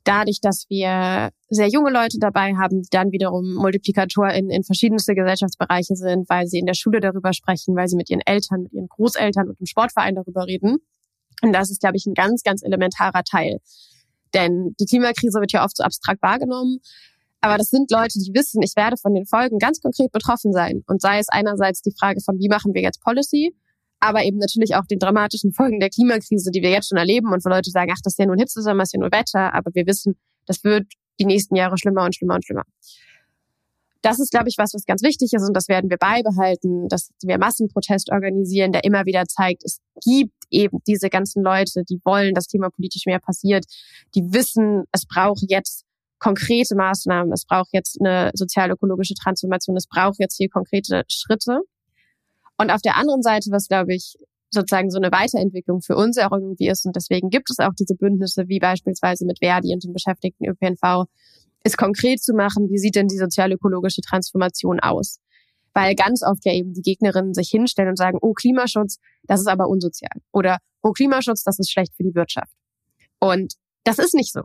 Dadurch, 0.04 0.40
dass 0.40 0.64
wir 0.68 1.30
sehr 1.50 1.68
junge 1.68 1.90
Leute 1.90 2.18
dabei 2.18 2.54
haben, 2.54 2.82
die 2.82 2.88
dann 2.90 3.12
wiederum 3.12 3.54
Multiplikator 3.54 4.30
in, 4.30 4.48
in 4.50 4.64
verschiedenste 4.64 5.14
Gesellschaftsbereiche 5.14 5.96
sind, 5.96 6.28
weil 6.30 6.46
sie 6.46 6.58
in 6.58 6.66
der 6.66 6.74
Schule 6.74 7.00
darüber 7.00 7.32
sprechen, 7.32 7.76
weil 7.76 7.88
sie 7.88 7.96
mit 7.96 8.08
ihren 8.08 8.22
Eltern, 8.22 8.62
mit 8.62 8.72
ihren 8.72 8.88
Großeltern 8.88 9.48
und 9.48 9.60
im 9.60 9.66
Sportverein 9.66 10.14
darüber 10.14 10.46
reden. 10.46 10.78
Und 11.42 11.52
das 11.52 11.70
ist, 11.70 11.80
glaube 11.80 11.96
ich, 11.96 12.06
ein 12.06 12.14
ganz, 12.14 12.42
ganz 12.42 12.62
elementarer 12.62 13.22
Teil. 13.22 13.60
Denn 14.34 14.74
die 14.80 14.86
Klimakrise 14.86 15.40
wird 15.40 15.52
ja 15.52 15.64
oft 15.64 15.76
so 15.76 15.82
abstrakt 15.82 16.22
wahrgenommen. 16.22 16.80
Aber 17.40 17.56
das 17.56 17.68
sind 17.68 17.90
Leute, 17.90 18.18
die 18.18 18.32
wissen, 18.34 18.62
ich 18.62 18.74
werde 18.76 18.96
von 18.96 19.14
den 19.14 19.26
Folgen 19.26 19.58
ganz 19.58 19.80
konkret 19.80 20.10
betroffen 20.10 20.52
sein. 20.52 20.82
Und 20.86 21.00
sei 21.00 21.18
es 21.18 21.28
einerseits 21.28 21.82
die 21.82 21.94
Frage 21.98 22.20
von, 22.20 22.38
wie 22.38 22.48
machen 22.48 22.74
wir 22.74 22.82
jetzt 22.82 23.00
Policy, 23.00 23.54
aber 24.00 24.24
eben 24.24 24.38
natürlich 24.38 24.74
auch 24.74 24.86
den 24.86 24.98
dramatischen 24.98 25.52
Folgen 25.52 25.80
der 25.80 25.90
Klimakrise, 25.90 26.50
die 26.50 26.62
wir 26.62 26.70
jetzt 26.70 26.88
schon 26.88 26.98
erleben 26.98 27.32
und 27.32 27.44
wo 27.44 27.48
Leute 27.48 27.70
sagen, 27.70 27.90
ach, 27.92 28.00
das 28.02 28.14
ist 28.14 28.18
ja 28.18 28.26
nur 28.26 28.36
ein 28.36 28.40
Hitzesommer, 28.40 28.80
das 28.80 28.88
ist 28.88 28.94
ja 28.94 29.00
nur 29.00 29.12
Wetter, 29.12 29.54
aber 29.54 29.70
wir 29.74 29.86
wissen, 29.86 30.16
das 30.46 30.64
wird 30.64 30.86
die 31.20 31.24
nächsten 31.24 31.56
Jahre 31.56 31.76
schlimmer 31.78 32.04
und 32.04 32.14
schlimmer 32.14 32.34
und 32.34 32.44
schlimmer. 32.44 32.64
Das 34.02 34.20
ist, 34.20 34.30
glaube 34.30 34.48
ich, 34.48 34.56
was, 34.58 34.74
was 34.74 34.84
ganz 34.84 35.02
wichtig 35.02 35.32
ist 35.32 35.46
und 35.46 35.54
das 35.54 35.68
werden 35.68 35.90
wir 35.90 35.96
beibehalten, 35.96 36.88
dass 36.88 37.10
wir 37.22 37.38
Massenprotest 37.38 38.10
organisieren, 38.12 38.70
der 38.70 38.84
immer 38.84 39.04
wieder 39.06 39.24
zeigt, 39.24 39.64
es 39.64 39.80
gibt 40.04 40.32
eben 40.50 40.78
diese 40.86 41.10
ganzen 41.10 41.42
Leute, 41.42 41.82
die 41.88 42.00
wollen, 42.04 42.34
dass 42.34 42.46
klimapolitisch 42.46 43.06
mehr 43.06 43.18
passiert, 43.18 43.64
die 44.14 44.22
wissen, 44.32 44.84
es 44.92 45.04
braucht 45.06 45.44
jetzt 45.48 45.84
konkrete 46.18 46.74
Maßnahmen, 46.74 47.32
es 47.32 47.44
braucht 47.44 47.70
jetzt 47.72 47.98
eine 48.00 48.30
sozial-ökologische 48.34 49.14
Transformation, 49.14 49.76
es 49.76 49.86
braucht 49.86 50.18
jetzt 50.18 50.36
hier 50.36 50.48
konkrete 50.48 51.04
Schritte. 51.08 51.60
Und 52.56 52.70
auf 52.70 52.82
der 52.82 52.96
anderen 52.96 53.22
Seite, 53.22 53.50
was 53.50 53.68
glaube 53.68 53.94
ich 53.94 54.16
sozusagen 54.50 54.90
so 54.90 54.98
eine 54.98 55.12
Weiterentwicklung 55.12 55.82
für 55.82 55.94
uns 55.94 56.18
auch 56.18 56.32
irgendwie 56.32 56.68
ist, 56.68 56.86
und 56.86 56.96
deswegen 56.96 57.30
gibt 57.30 57.50
es 57.50 57.58
auch 57.58 57.74
diese 57.78 57.94
Bündnisse 57.94 58.48
wie 58.48 58.58
beispielsweise 58.58 59.26
mit 59.26 59.38
Verdi 59.38 59.72
und 59.72 59.84
den 59.84 59.92
Beschäftigten 59.92 60.46
ÖPNV, 60.46 61.06
ist 61.64 61.76
konkret 61.76 62.22
zu 62.22 62.34
machen, 62.34 62.68
wie 62.70 62.78
sieht 62.78 62.94
denn 62.94 63.08
die 63.08 63.18
sozial-ökologische 63.18 64.00
Transformation 64.00 64.80
aus? 64.80 65.18
Weil 65.74 65.94
ganz 65.94 66.22
oft 66.22 66.44
ja 66.44 66.52
eben 66.52 66.72
die 66.72 66.82
Gegnerinnen 66.82 67.34
sich 67.34 67.50
hinstellen 67.50 67.90
und 67.90 67.98
sagen, 67.98 68.18
oh 68.20 68.32
Klimaschutz, 68.32 68.98
das 69.24 69.40
ist 69.40 69.48
aber 69.48 69.68
unsozial. 69.68 70.12
Oder 70.32 70.58
oh 70.82 70.92
Klimaschutz, 70.92 71.44
das 71.44 71.58
ist 71.58 71.70
schlecht 71.70 71.94
für 71.94 72.02
die 72.02 72.14
Wirtschaft. 72.14 72.52
Und 73.20 73.54
das 73.84 73.98
ist 73.98 74.14
nicht 74.14 74.32
so. 74.32 74.42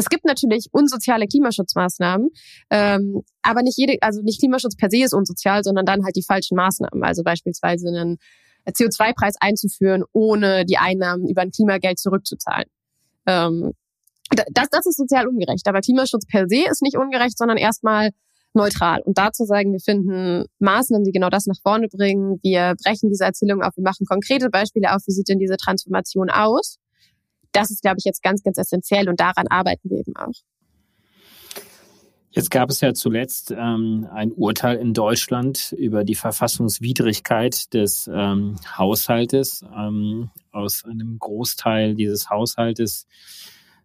Es 0.00 0.08
gibt 0.08 0.24
natürlich 0.24 0.68
unsoziale 0.72 1.26
Klimaschutzmaßnahmen, 1.26 2.30
ähm, 2.70 3.22
aber 3.42 3.62
nicht 3.62 3.76
jede, 3.76 3.98
also 4.00 4.22
nicht 4.22 4.40
Klimaschutz 4.40 4.74
per 4.74 4.88
se 4.88 5.04
ist 5.04 5.12
unsozial, 5.12 5.62
sondern 5.62 5.84
dann 5.84 6.04
halt 6.04 6.16
die 6.16 6.24
falschen 6.26 6.56
Maßnahmen. 6.56 7.04
Also 7.04 7.22
beispielsweise 7.22 7.88
einen 7.88 8.16
CO2-Preis 8.66 9.34
einzuführen, 9.40 10.04
ohne 10.12 10.64
die 10.64 10.78
Einnahmen 10.78 11.28
über 11.28 11.42
ein 11.42 11.50
Klimageld 11.50 11.98
zurückzuzahlen. 11.98 12.64
Ähm, 13.26 13.72
das, 14.50 14.68
das 14.70 14.86
ist 14.86 14.96
sozial 14.96 15.28
ungerecht. 15.28 15.68
Aber 15.68 15.82
Klimaschutz 15.82 16.24
per 16.26 16.48
se 16.48 16.64
ist 16.70 16.80
nicht 16.80 16.96
ungerecht, 16.96 17.36
sondern 17.36 17.58
erstmal 17.58 18.08
neutral. 18.54 19.02
Und 19.04 19.18
dazu 19.18 19.44
sagen, 19.44 19.70
wir 19.72 19.80
finden 19.80 20.46
Maßnahmen, 20.60 21.04
die 21.04 21.12
genau 21.12 21.28
das 21.28 21.44
nach 21.44 21.60
vorne 21.62 21.88
bringen. 21.88 22.38
Wir 22.42 22.74
brechen 22.82 23.10
diese 23.10 23.24
Erzählung 23.24 23.62
auf. 23.62 23.76
Wir 23.76 23.84
machen 23.84 24.06
konkrete 24.06 24.48
Beispiele 24.48 24.94
auf. 24.94 25.02
Wie 25.06 25.12
sieht 25.12 25.28
denn 25.28 25.38
diese 25.38 25.58
Transformation 25.58 26.30
aus? 26.30 26.78
Das 27.52 27.70
ist, 27.70 27.82
glaube 27.82 27.96
ich, 27.98 28.04
jetzt 28.04 28.22
ganz, 28.22 28.42
ganz 28.42 28.58
essentiell. 28.58 29.08
Und 29.08 29.20
daran 29.20 29.46
arbeiten 29.48 29.90
wir 29.90 29.98
eben 29.98 30.16
auch. 30.16 30.32
Jetzt 32.32 32.52
gab 32.52 32.70
es 32.70 32.80
ja 32.80 32.94
zuletzt 32.94 33.50
ähm, 33.50 34.06
ein 34.12 34.30
Urteil 34.30 34.76
in 34.76 34.94
Deutschland 34.94 35.74
über 35.76 36.04
die 36.04 36.14
Verfassungswidrigkeit 36.14 37.74
des 37.74 38.08
ähm, 38.12 38.54
Haushaltes. 38.78 39.64
Ähm, 39.76 40.30
aus 40.52 40.84
einem 40.84 41.18
Großteil 41.18 41.96
dieses 41.96 42.30
Haushaltes 42.30 43.08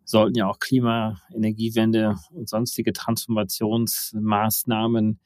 sollten 0.03 0.37
ja 0.37 0.47
auch 0.47 0.59
Klima, 0.59 1.19
Energiewende 1.33 2.17
und 2.31 2.47
sonstige 2.47 2.93
Transformationsmaßnahmen 2.93 5.19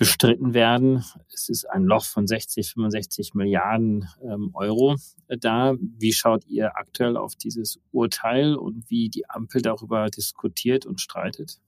bestritten 0.00 0.54
werden. 0.54 1.04
Es 1.30 1.50
ist 1.50 1.66
ein 1.66 1.82
Loch 1.82 2.06
von 2.06 2.26
60, 2.26 2.72
65 2.72 3.34
Milliarden 3.34 4.08
ähm, 4.22 4.50
Euro 4.54 4.96
da. 5.28 5.74
Wie 5.78 6.14
schaut 6.14 6.46
ihr 6.46 6.74
aktuell 6.78 7.18
auf 7.18 7.36
dieses 7.36 7.78
Urteil 7.92 8.54
und 8.56 8.88
wie 8.88 9.10
die 9.10 9.28
Ampel 9.28 9.60
darüber 9.60 10.08
diskutiert 10.08 10.86
und 10.86 11.02
streitet? 11.02 11.60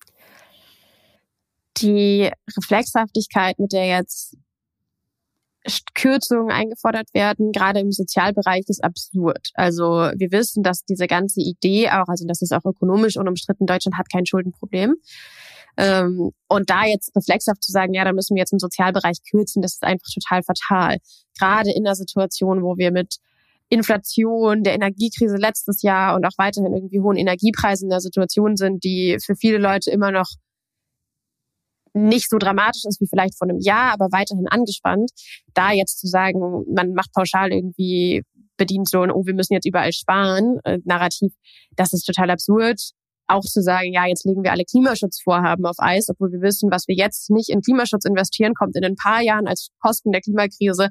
Die 1.77 2.31
Reflexhaftigkeit, 2.57 3.59
mit 3.59 3.75
der 3.75 3.87
jetzt 3.87 4.39
Kürzungen 5.95 6.51
eingefordert 6.51 7.13
werden, 7.13 7.53
gerade 7.53 7.81
im 7.81 7.93
Sozialbereich, 7.93 8.65
ist 8.67 8.83
absurd. 8.83 9.51
Also 9.53 9.85
wir 9.85 10.33
wissen, 10.33 10.63
dass 10.63 10.87
diese 10.87 11.07
ganze 11.07 11.43
Idee 11.43 11.91
auch, 11.91 12.09
also 12.09 12.27
das 12.27 12.41
ist 12.41 12.53
auch 12.53 12.65
ökonomisch 12.65 13.19
unumstritten, 13.19 13.67
Deutschland 13.67 13.99
hat 13.99 14.11
kein 14.11 14.25
Schuldenproblem. 14.25 14.97
Ähm, 15.77 16.33
und 16.49 16.71
da 16.71 16.85
jetzt 16.85 17.15
reflexhaft 17.17 17.63
zu 17.63 17.73
sagen, 17.73 17.95
ja, 17.95 18.05
da 18.05 18.13
müssen 18.13 18.35
wir 18.35 18.41
jetzt 18.41 18.53
im 18.53 18.59
Sozialbereich 18.59 19.19
kürzen, 19.31 19.63
das 19.63 19.75
ist 19.75 19.83
einfach 19.83 20.07
total 20.13 20.43
fatal. 20.43 20.99
Gerade 21.39 21.73
in 21.73 21.85
der 21.85 21.95
Situation, 21.95 22.63
wo 22.63 22.77
wir 22.77 22.93
mit 22.93 23.17
Inflation, 23.69 24.63
der 24.63 24.75
Energiekrise 24.75 25.37
letztes 25.37 25.81
Jahr 25.83 26.15
und 26.15 26.27
auch 26.27 26.37
weiterhin 26.37 26.75
irgendwie 26.75 27.01
hohen 27.01 27.17
Energiepreisen 27.17 27.87
in 27.87 27.91
der 27.91 28.01
Situation 28.01 28.57
sind, 28.57 28.85
die 28.85 29.17
für 29.25 29.35
viele 29.35 29.57
Leute 29.57 29.91
immer 29.91 30.11
noch 30.11 30.29
nicht 31.95 32.29
so 32.29 32.39
dramatisch 32.39 32.85
ist 32.87 33.01
wie 33.01 33.07
vielleicht 33.09 33.37
vor 33.37 33.49
einem 33.49 33.61
Jahr, 33.61 33.93
aber 33.93 34.09
weiterhin 34.13 34.49
angespannt, 34.49 35.11
da 35.55 35.73
jetzt 35.73 36.01
zu 36.01 36.07
sagen, 36.07 36.65
man 36.75 36.93
macht 36.93 37.13
pauschal 37.13 37.53
irgendwie 37.53 38.23
bedient 38.57 38.89
so 38.89 39.01
ein, 39.01 39.11
oh, 39.11 39.25
wir 39.27 39.35
müssen 39.35 39.55
jetzt 39.55 39.67
überall 39.67 39.93
sparen, 39.93 40.59
äh, 40.65 40.79
Narrativ, 40.85 41.33
das 41.75 41.93
ist 41.93 42.05
total 42.05 42.31
absurd. 42.31 42.81
Auch 43.33 43.43
zu 43.43 43.63
sagen, 43.63 43.93
ja, 43.93 44.07
jetzt 44.07 44.25
legen 44.25 44.43
wir 44.43 44.53
alle 44.53 44.65
Klimaschutzvorhaben 44.65 45.65
auf 45.67 45.77
Eis, 45.79 46.09
obwohl 46.09 46.33
wir 46.33 46.41
wissen, 46.41 46.71
was 46.71 46.87
wir 46.89 46.95
jetzt 46.95 47.31
nicht 47.31 47.49
in 47.49 47.61
Klimaschutz 47.61 48.05
investieren, 48.05 48.55
kommt 48.55 48.77
in 48.77 48.85
ein 48.85 48.97
paar 48.97 49.23
Jahren 49.23 49.47
als 49.47 49.71
Kosten 49.81 50.13
der 50.13 50.21
Klimakrise 50.21 50.89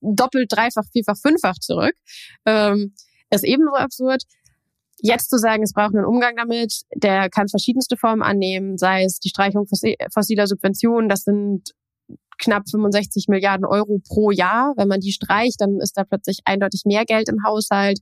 doppelt, 0.00 0.50
dreifach, 0.50 0.84
vierfach, 0.92 1.16
fünffach 1.20 1.58
zurück. 1.60 1.94
Ähm, 2.46 2.94
ist 3.30 3.44
ebenso 3.44 3.74
absurd. 3.74 4.22
Jetzt 5.02 5.30
zu 5.30 5.38
sagen, 5.38 5.62
es 5.62 5.72
braucht 5.72 5.94
einen 5.94 6.04
Umgang 6.04 6.36
damit, 6.36 6.82
der 6.94 7.30
kann 7.30 7.48
verschiedenste 7.48 7.96
Formen 7.96 8.22
annehmen, 8.22 8.76
sei 8.76 9.04
es 9.04 9.18
die 9.18 9.30
Streichung 9.30 9.66
fossiler 10.12 10.46
Subventionen, 10.46 11.08
das 11.08 11.22
sind 11.22 11.70
knapp 12.38 12.68
65 12.70 13.26
Milliarden 13.28 13.64
Euro 13.64 14.00
pro 14.06 14.30
Jahr. 14.30 14.74
Wenn 14.76 14.88
man 14.88 15.00
die 15.00 15.12
streicht, 15.12 15.60
dann 15.60 15.78
ist 15.80 15.96
da 15.96 16.04
plötzlich 16.04 16.40
eindeutig 16.44 16.82
mehr 16.84 17.04
Geld 17.04 17.28
im 17.28 17.44
Haushalt. 17.46 18.00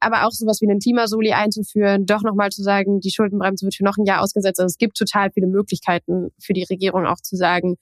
Aber 0.00 0.26
auch 0.26 0.30
sowas 0.30 0.60
wie 0.60 0.68
einen 0.68 0.80
Klimasoli 0.80 1.32
einzuführen, 1.32 2.06
doch 2.06 2.22
nochmal 2.22 2.50
zu 2.50 2.62
sagen, 2.62 3.00
die 3.00 3.10
Schuldenbremse 3.10 3.64
wird 3.64 3.74
für 3.74 3.84
noch 3.84 3.96
ein 3.96 4.04
Jahr 4.04 4.22
ausgesetzt. 4.22 4.60
Also 4.60 4.66
es 4.66 4.78
gibt 4.78 4.96
total 4.96 5.30
viele 5.32 5.46
Möglichkeiten 5.46 6.30
für 6.40 6.52
die 6.52 6.64
Regierung 6.64 7.06
auch 7.06 7.20
zu 7.20 7.36
sagen, 7.36 7.76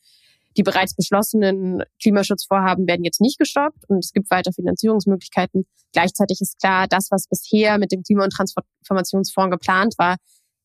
die 0.56 0.62
bereits 0.62 0.94
beschlossenen 0.94 1.82
Klimaschutzvorhaben 2.00 2.86
werden 2.86 3.04
jetzt 3.04 3.20
nicht 3.20 3.38
gestoppt 3.38 3.88
und 3.88 3.98
es 3.98 4.12
gibt 4.12 4.30
weiter 4.30 4.52
Finanzierungsmöglichkeiten. 4.52 5.66
Gleichzeitig 5.92 6.40
ist 6.40 6.58
klar, 6.60 6.86
das, 6.88 7.08
was 7.10 7.26
bisher 7.26 7.78
mit 7.78 7.90
dem 7.90 8.02
Klima- 8.02 8.24
und 8.24 8.32
Transformationsfonds 8.32 9.50
geplant 9.50 9.94
war, 9.98 10.16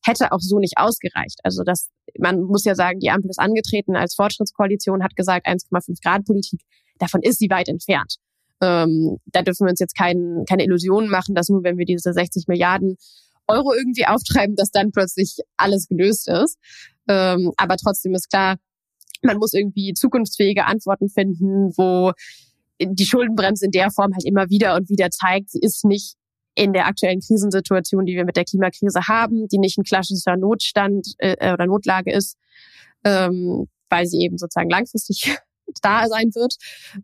hätte 0.04 0.32
auch 0.32 0.40
so 0.40 0.58
nicht 0.58 0.74
ausgereicht. 0.76 1.40
Also 1.42 1.64
das, 1.64 1.90
man 2.18 2.42
muss 2.42 2.64
ja 2.64 2.74
sagen, 2.74 3.00
die 3.00 3.10
Ampel 3.10 3.30
ist 3.30 3.40
angetreten 3.40 3.96
als 3.96 4.14
Fortschrittskoalition, 4.14 5.02
hat 5.02 5.16
gesagt 5.16 5.46
1,5 5.46 6.02
Grad 6.02 6.24
Politik. 6.24 6.60
Davon 6.98 7.22
ist 7.22 7.38
sie 7.38 7.50
weit 7.50 7.68
entfernt. 7.68 8.16
Ähm, 8.60 9.18
da 9.26 9.42
dürfen 9.42 9.66
wir 9.66 9.70
uns 9.70 9.80
jetzt 9.80 9.96
kein, 9.96 10.44
keine 10.48 10.64
Illusionen 10.64 11.10
machen, 11.10 11.34
dass 11.34 11.48
nur 11.48 11.62
wenn 11.62 11.78
wir 11.78 11.84
diese 11.84 12.12
60 12.12 12.48
Milliarden 12.48 12.96
Euro 13.46 13.72
irgendwie 13.72 14.06
auftreiben, 14.06 14.56
dass 14.56 14.70
dann 14.70 14.92
plötzlich 14.92 15.38
alles 15.56 15.88
gelöst 15.88 16.28
ist. 16.28 16.58
Ähm, 17.08 17.52
aber 17.56 17.76
trotzdem 17.76 18.14
ist 18.14 18.28
klar, 18.30 18.56
man 19.22 19.38
muss 19.38 19.54
irgendwie 19.54 19.94
zukunftsfähige 19.94 20.66
Antworten 20.66 21.08
finden, 21.08 21.72
wo 21.76 22.12
die 22.80 23.06
Schuldenbremse 23.06 23.66
in 23.66 23.72
der 23.72 23.90
Form 23.90 24.12
halt 24.12 24.24
immer 24.24 24.50
wieder 24.50 24.76
und 24.76 24.88
wieder 24.88 25.10
zeigt, 25.10 25.50
sie 25.50 25.60
ist 25.60 25.84
nicht 25.84 26.14
in 26.54 26.72
der 26.72 26.86
aktuellen 26.86 27.20
Krisensituation, 27.20 28.04
die 28.04 28.16
wir 28.16 28.24
mit 28.24 28.36
der 28.36 28.44
Klimakrise 28.44 29.06
haben, 29.08 29.48
die 29.48 29.58
nicht 29.58 29.78
ein 29.78 29.84
klassischer 29.84 30.36
Notstand 30.36 31.14
äh, 31.18 31.52
oder 31.52 31.66
Notlage 31.66 32.12
ist, 32.12 32.36
ähm, 33.04 33.68
weil 33.88 34.06
sie 34.06 34.20
eben 34.20 34.38
sozusagen 34.38 34.70
langfristig 34.70 35.36
da 35.82 36.06
sein 36.06 36.34
wird, 36.34 36.56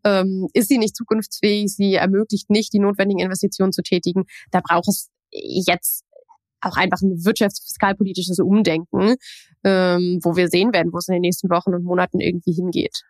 ähm, 0.05 0.49
ist 0.53 0.69
sie 0.69 0.79
nicht 0.79 0.97
zukunftsfähig, 0.97 1.75
sie 1.75 1.95
ermöglicht 1.95 2.51
nicht, 2.51 2.73
die 2.73 2.79
notwendigen 2.79 3.21
Investitionen 3.21 3.73
zu 3.73 3.83
tätigen. 3.83 4.25
Da 4.51 4.61
braucht 4.61 4.89
es 4.89 5.09
jetzt 5.31 6.05
auch 6.61 6.77
einfach 6.77 7.03
ein 7.03 7.25
wirtschaftsfiskalpolitisches 7.25 8.39
Umdenken, 8.39 9.17
ähm, 9.65 10.21
wo 10.23 10.37
wir 10.37 10.49
sehen 10.49 10.73
werden, 10.73 10.93
wo 10.93 10.99
es 10.99 11.09
in 11.09 11.15
den 11.15 11.23
nächsten 11.23 11.51
Wochen 11.51 11.75
und 11.75 11.85
Monaten 11.85 12.21
irgendwie 12.21 12.53
hingeht. 12.53 13.03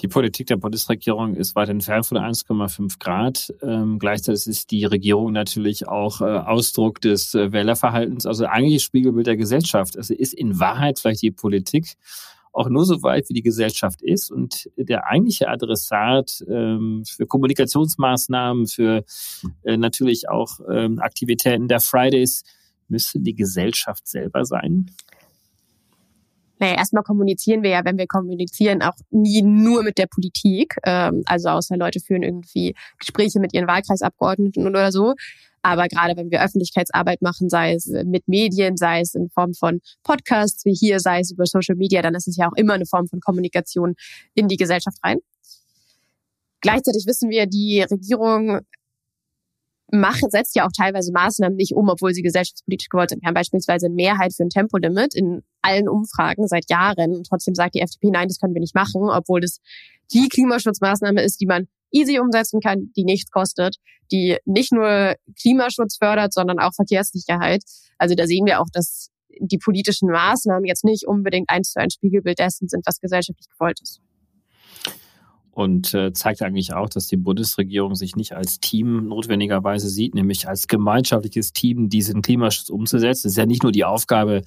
Die 0.00 0.08
Politik 0.08 0.48
der 0.48 0.56
Bundesregierung 0.56 1.34
ist 1.34 1.56
weit 1.56 1.70
entfernt 1.70 2.04
von 2.04 2.18
1,5 2.18 2.98
Grad. 2.98 3.54
Ähm, 3.62 3.98
gleichzeitig 3.98 4.46
ist 4.46 4.70
die 4.70 4.84
Regierung 4.84 5.32
natürlich 5.32 5.88
auch 5.88 6.20
äh, 6.20 6.24
Ausdruck 6.24 7.00
des 7.00 7.34
äh, 7.34 7.52
Wählerverhaltens, 7.52 8.26
also 8.26 8.44
eigentlich 8.44 8.82
Spiegelbild 8.82 9.26
der 9.26 9.36
Gesellschaft. 9.36 9.96
Also 9.96 10.12
ist 10.12 10.34
in 10.34 10.60
Wahrheit 10.60 10.98
vielleicht 10.98 11.22
die 11.22 11.30
Politik 11.30 11.94
auch 12.54 12.68
nur 12.68 12.84
so 12.84 13.02
weit, 13.02 13.28
wie 13.28 13.34
die 13.34 13.42
Gesellschaft 13.42 14.00
ist. 14.02 14.30
Und 14.30 14.70
der 14.76 15.06
eigentliche 15.06 15.48
Adressat 15.48 16.44
ähm, 16.48 17.02
für 17.04 17.26
Kommunikationsmaßnahmen, 17.26 18.66
für 18.66 19.04
äh, 19.64 19.76
natürlich 19.76 20.28
auch 20.28 20.60
ähm, 20.70 20.98
Aktivitäten 21.00 21.68
der 21.68 21.80
Fridays, 21.80 22.42
müsste 22.88 23.20
die 23.20 23.34
Gesellschaft 23.34 24.06
selber 24.06 24.44
sein? 24.44 24.90
Naja, 26.58 26.76
erstmal 26.76 27.02
kommunizieren 27.02 27.62
wir 27.62 27.70
ja, 27.70 27.84
wenn 27.84 27.98
wir 27.98 28.06
kommunizieren, 28.06 28.82
auch 28.82 28.94
nie 29.10 29.42
nur 29.42 29.82
mit 29.82 29.98
der 29.98 30.06
Politik. 30.06 30.76
Ähm, 30.84 31.22
also 31.26 31.48
außer 31.48 31.76
Leute 31.76 32.00
führen 32.00 32.22
irgendwie 32.22 32.74
Gespräche 32.98 33.40
mit 33.40 33.52
ihren 33.52 33.66
Wahlkreisabgeordneten 33.66 34.66
oder 34.66 34.92
so. 34.92 35.14
Aber 35.64 35.88
gerade 35.88 36.14
wenn 36.16 36.30
wir 36.30 36.44
Öffentlichkeitsarbeit 36.44 37.22
machen, 37.22 37.48
sei 37.48 37.72
es 37.72 37.86
mit 37.86 38.28
Medien, 38.28 38.76
sei 38.76 39.00
es 39.00 39.14
in 39.14 39.30
Form 39.30 39.54
von 39.54 39.80
Podcasts 40.02 40.66
wie 40.66 40.74
hier, 40.74 41.00
sei 41.00 41.20
es 41.20 41.30
über 41.30 41.46
Social 41.46 41.74
Media, 41.74 42.02
dann 42.02 42.14
ist 42.14 42.28
es 42.28 42.36
ja 42.36 42.48
auch 42.48 42.54
immer 42.54 42.74
eine 42.74 42.84
Form 42.84 43.06
von 43.06 43.20
Kommunikation 43.20 43.94
in 44.34 44.46
die 44.46 44.58
Gesellschaft 44.58 44.98
rein. 45.02 45.20
Gleichzeitig 46.60 47.06
wissen 47.06 47.30
wir, 47.30 47.46
die 47.46 47.80
Regierung 47.80 48.60
macht, 49.90 50.30
setzt 50.30 50.54
ja 50.54 50.66
auch 50.66 50.72
teilweise 50.76 51.12
Maßnahmen 51.12 51.56
nicht 51.56 51.74
um, 51.74 51.88
obwohl 51.88 52.12
sie 52.12 52.22
gesellschaftspolitisch 52.22 52.90
gewollt 52.90 53.10
sind. 53.10 53.22
Wir 53.22 53.28
haben 53.28 53.34
beispielsweise 53.34 53.86
eine 53.86 53.94
Mehrheit 53.94 54.34
für 54.34 54.42
ein 54.42 54.50
Tempolimit 54.50 55.14
in 55.14 55.42
allen 55.62 55.88
Umfragen 55.88 56.46
seit 56.46 56.68
Jahren. 56.68 57.14
Und 57.14 57.26
trotzdem 57.26 57.54
sagt 57.54 57.74
die 57.74 57.80
FDP, 57.80 58.10
nein, 58.10 58.28
das 58.28 58.38
können 58.38 58.52
wir 58.52 58.60
nicht 58.60 58.74
machen, 58.74 59.08
obwohl 59.08 59.40
das 59.40 59.60
die 60.12 60.28
Klimaschutzmaßnahme 60.28 61.22
ist, 61.22 61.40
die 61.40 61.46
man 61.46 61.68
easy 61.94 62.18
umsetzen 62.18 62.60
kann, 62.60 62.90
die 62.96 63.04
nichts 63.04 63.30
kostet, 63.30 63.76
die 64.10 64.36
nicht 64.44 64.72
nur 64.72 65.14
Klimaschutz 65.40 65.96
fördert, 65.96 66.32
sondern 66.32 66.58
auch 66.58 66.74
Verkehrssicherheit. 66.74 67.62
Also 67.98 68.14
da 68.14 68.26
sehen 68.26 68.46
wir 68.46 68.60
auch, 68.60 68.68
dass 68.72 69.10
die 69.40 69.58
politischen 69.58 70.10
Maßnahmen 70.10 70.64
jetzt 70.64 70.84
nicht 70.84 71.06
unbedingt 71.06 71.48
eins 71.48 71.72
zu 71.72 71.80
eins 71.80 71.94
Spiegelbild 71.94 72.38
dessen 72.38 72.68
sind, 72.68 72.86
was 72.86 73.00
gesellschaftlich 73.00 73.48
gewollt 73.50 73.80
ist. 73.80 74.00
Und 75.50 75.94
äh, 75.94 76.12
zeigt 76.12 76.42
eigentlich 76.42 76.74
auch, 76.74 76.88
dass 76.88 77.06
die 77.06 77.16
Bundesregierung 77.16 77.94
sich 77.94 78.16
nicht 78.16 78.32
als 78.32 78.58
Team 78.58 79.06
notwendigerweise 79.06 79.88
sieht, 79.88 80.14
nämlich 80.14 80.48
als 80.48 80.66
gemeinschaftliches 80.66 81.52
Team 81.52 81.88
diesen 81.88 82.22
Klimaschutz 82.22 82.70
umzusetzen. 82.70 83.22
Das 83.28 83.32
ist 83.32 83.38
ja 83.38 83.46
nicht 83.46 83.62
nur 83.62 83.70
die 83.70 83.84
Aufgabe 83.84 84.42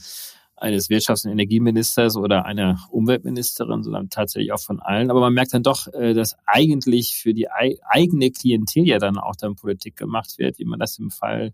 eines 0.57 0.89
Wirtschafts- 0.89 1.25
und 1.25 1.31
Energieministers 1.31 2.17
oder 2.17 2.45
einer 2.45 2.79
Umweltministerin, 2.89 3.83
sondern 3.83 4.09
tatsächlich 4.09 4.51
auch 4.51 4.59
von 4.59 4.79
allen. 4.79 5.11
Aber 5.11 5.19
man 5.19 5.33
merkt 5.33 5.53
dann 5.53 5.63
doch, 5.63 5.87
äh, 5.93 6.13
dass 6.13 6.35
eigentlich 6.45 7.15
für 7.15 7.33
die 7.33 7.47
eigene 7.49 8.31
Klientel 8.31 8.87
ja 8.87 8.97
dann 8.97 9.17
auch 9.17 9.35
dann 9.35 9.55
Politik 9.55 9.95
gemacht 9.95 10.37
wird, 10.37 10.57
wie 10.59 10.65
man 10.65 10.79
das 10.79 10.97
im 10.97 11.11
Fall 11.11 11.53